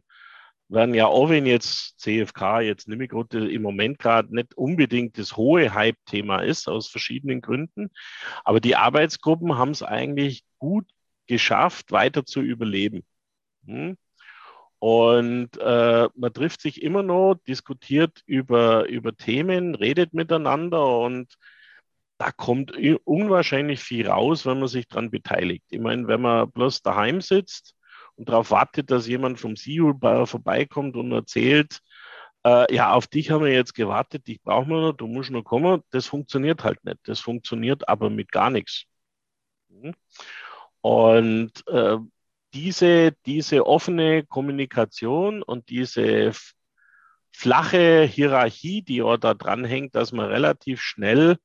werden 0.69 0.95
ja 0.95 1.07
auch, 1.07 1.29
wenn 1.29 1.45
jetzt 1.45 1.99
CFK 1.99 2.61
jetzt 2.61 2.87
nämlich 2.87 3.11
im 3.11 3.61
Moment 3.61 3.99
gerade 3.99 4.33
nicht 4.33 4.55
unbedingt 4.55 5.17
das 5.17 5.37
hohe 5.37 5.73
Hype-Thema 5.73 6.39
ist, 6.39 6.67
aus 6.67 6.89
verschiedenen 6.89 7.41
Gründen. 7.41 7.91
Aber 8.43 8.59
die 8.59 8.75
Arbeitsgruppen 8.75 9.57
haben 9.57 9.71
es 9.71 9.83
eigentlich 9.83 10.43
gut 10.57 10.89
geschafft, 11.27 11.91
weiter 11.91 12.25
zu 12.25 12.41
überleben. 12.41 13.03
Hm? 13.65 13.97
Und 14.79 15.57
äh, 15.59 16.09
man 16.15 16.33
trifft 16.33 16.61
sich 16.61 16.81
immer 16.81 17.03
noch, 17.03 17.35
diskutiert 17.47 18.21
über, 18.25 18.85
über 18.89 19.15
Themen, 19.15 19.75
redet 19.75 20.13
miteinander 20.13 20.99
und 20.99 21.35
da 22.23 22.31
kommt 22.31 22.71
unwahrscheinlich 23.03 23.81
viel 23.81 24.07
raus, 24.07 24.45
wenn 24.45 24.59
man 24.59 24.69
sich 24.69 24.87
daran 24.87 25.11
beteiligt. 25.11 25.65
Ich 25.71 25.79
meine, 25.81 26.07
wenn 26.07 26.21
man 26.21 26.49
bloß 26.49 26.81
daheim 26.81 27.19
sitzt 27.19 27.75
und 28.15 28.29
darauf 28.29 28.49
wartet, 28.49 28.91
dass 28.91 29.07
jemand 29.07 29.41
vom 29.41 29.57
CEO 29.57 29.97
vorbeikommt 30.25 30.95
und 30.95 31.11
erzählt, 31.11 31.81
äh, 32.45 32.73
ja, 32.73 32.93
auf 32.93 33.07
dich 33.07 33.29
haben 33.29 33.43
wir 33.43 33.51
jetzt 33.51 33.73
gewartet, 33.75 34.27
dich 34.27 34.41
brauchen 34.41 34.69
wir 34.69 34.79
noch, 34.79 34.93
du 34.93 35.05
musst 35.05 35.31
noch 35.31 35.43
kommen, 35.43 35.81
das 35.91 36.07
funktioniert 36.07 36.63
halt 36.63 36.81
nicht. 36.85 36.99
Das 37.03 37.19
funktioniert 37.19 37.89
aber 37.89 38.09
mit 38.09 38.31
gar 38.31 38.49
nichts. 38.49 38.85
Hm? 39.69 39.93
Und 40.79 41.51
äh, 41.67 41.97
diese, 42.53 43.11
diese 43.25 43.67
offene 43.67 44.23
Kommunikation 44.23 45.43
und 45.43 45.67
diese 45.67 46.31
flache 47.33 48.03
Hierarchie, 48.03 48.81
die 48.81 49.01
auch 49.01 49.17
da 49.17 49.33
dranhängt, 49.33 49.93
dass 49.93 50.13
man 50.13 50.27
relativ 50.27 50.81
schnell 50.81 51.37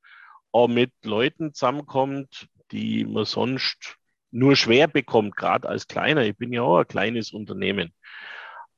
auch 0.52 0.68
mit 0.68 0.92
Leuten 1.04 1.54
zusammenkommt, 1.54 2.48
die 2.72 3.04
man 3.04 3.24
sonst 3.24 3.96
nur 4.30 4.56
schwer 4.56 4.88
bekommt, 4.88 5.36
gerade 5.36 5.68
als 5.68 5.86
kleiner. 5.88 6.22
Ich 6.22 6.36
bin 6.36 6.52
ja 6.52 6.62
auch 6.62 6.78
ein 6.78 6.88
kleines 6.88 7.32
Unternehmen. 7.32 7.92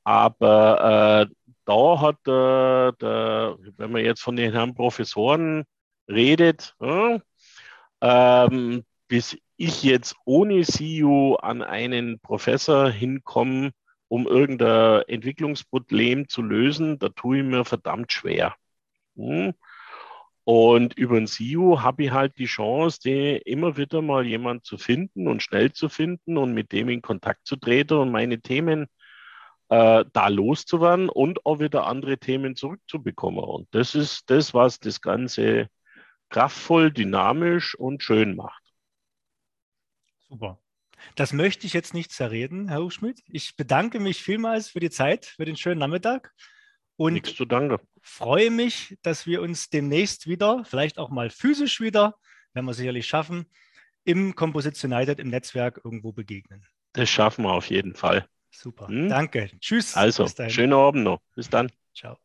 Aber 0.03 1.27
äh, 1.29 1.33
da 1.65 2.01
hat, 2.01 2.19
äh, 2.27 2.97
der, 2.99 3.57
wenn 3.77 3.91
man 3.91 4.03
jetzt 4.03 4.21
von 4.21 4.35
den 4.35 4.51
Herren 4.51 4.73
Professoren 4.73 5.63
redet, 6.07 6.75
äh, 6.79 7.19
ähm, 8.01 8.83
bis 9.07 9.37
ich 9.57 9.83
jetzt 9.83 10.15
ohne 10.25 10.63
CEO 10.63 11.35
an 11.35 11.61
einen 11.61 12.19
Professor 12.19 12.89
hinkomme, 12.89 13.71
um 14.07 14.27
irgendein 14.27 15.03
Entwicklungsproblem 15.07 16.27
zu 16.27 16.41
lösen, 16.41 16.97
da 16.99 17.09
tue 17.09 17.39
ich 17.39 17.43
mir 17.43 17.63
verdammt 17.63 18.11
schwer. 18.11 18.55
Hm? 19.15 19.53
Und 20.43 20.97
über 20.97 21.17
ein 21.17 21.27
CEO 21.27 21.81
habe 21.81 22.05
ich 22.05 22.11
halt 22.11 22.37
die 22.37 22.45
Chance, 22.45 22.99
die 23.03 23.37
immer 23.45 23.77
wieder 23.77 24.01
mal 24.01 24.25
jemand 24.25 24.65
zu 24.65 24.77
finden 24.77 25.27
und 25.27 25.43
schnell 25.43 25.71
zu 25.71 25.87
finden 25.87 26.37
und 26.37 26.53
mit 26.53 26.71
dem 26.71 26.89
in 26.89 27.01
Kontakt 27.01 27.45
zu 27.45 27.57
treten 27.57 27.93
und 27.93 28.11
meine 28.11 28.41
Themen 28.41 28.87
äh, 29.69 30.03
da 30.11 30.27
loszuwerden 30.27 31.09
und 31.09 31.45
auch 31.45 31.59
wieder 31.59 31.85
andere 31.85 32.17
Themen 32.17 32.55
zurückzubekommen. 32.55 33.43
Und 33.43 33.67
das 33.71 33.93
ist 33.95 34.29
das, 34.29 34.53
was 34.53 34.79
das 34.79 34.99
Ganze 34.99 35.67
kraftvoll, 36.29 36.91
dynamisch 36.91 37.75
und 37.75 38.01
schön 38.01 38.35
macht. 38.35 38.63
Super. 40.27 40.59
Das 41.15 41.33
möchte 41.33 41.67
ich 41.67 41.73
jetzt 41.73 41.93
nicht 41.93 42.11
zerreden, 42.11 42.67
Herr 42.67 42.83
Hochschmidt. 42.83 43.21
Ich 43.27 43.55
bedanke 43.55 43.99
mich 43.99 44.23
vielmals 44.23 44.69
für 44.69 44.79
die 44.79 44.89
Zeit, 44.89 45.25
für 45.25 45.45
den 45.45 45.55
schönen 45.55 45.79
Nachmittag. 45.79 46.33
Und 46.95 47.13
Nichts 47.13 47.35
zu 47.35 47.45
danke. 47.45 47.79
Freue 48.01 48.51
mich, 48.51 48.97
dass 49.01 49.25
wir 49.25 49.41
uns 49.41 49.69
demnächst 49.69 50.27
wieder, 50.27 50.63
vielleicht 50.65 50.97
auch 50.97 51.09
mal 51.09 51.29
physisch 51.29 51.79
wieder, 51.79 52.15
werden 52.53 52.65
wir 52.65 52.73
sicherlich 52.73 53.07
schaffen, 53.07 53.45
im 54.03 54.35
Composition 54.35 54.91
United 54.91 55.19
im 55.19 55.29
Netzwerk 55.29 55.81
irgendwo 55.83 56.11
begegnen. 56.11 56.65
Das 56.93 57.09
schaffen 57.09 57.45
wir 57.45 57.53
auf 57.53 57.69
jeden 57.69 57.95
Fall. 57.95 58.27
Super. 58.49 58.87
Hm? 58.87 59.09
Danke. 59.09 59.49
Tschüss. 59.59 59.95
Also, 59.95 60.27
schönen 60.49 60.73
Abend 60.73 61.03
noch. 61.03 61.21
Bis 61.35 61.49
dann. 61.49 61.71
Ciao. 61.95 62.17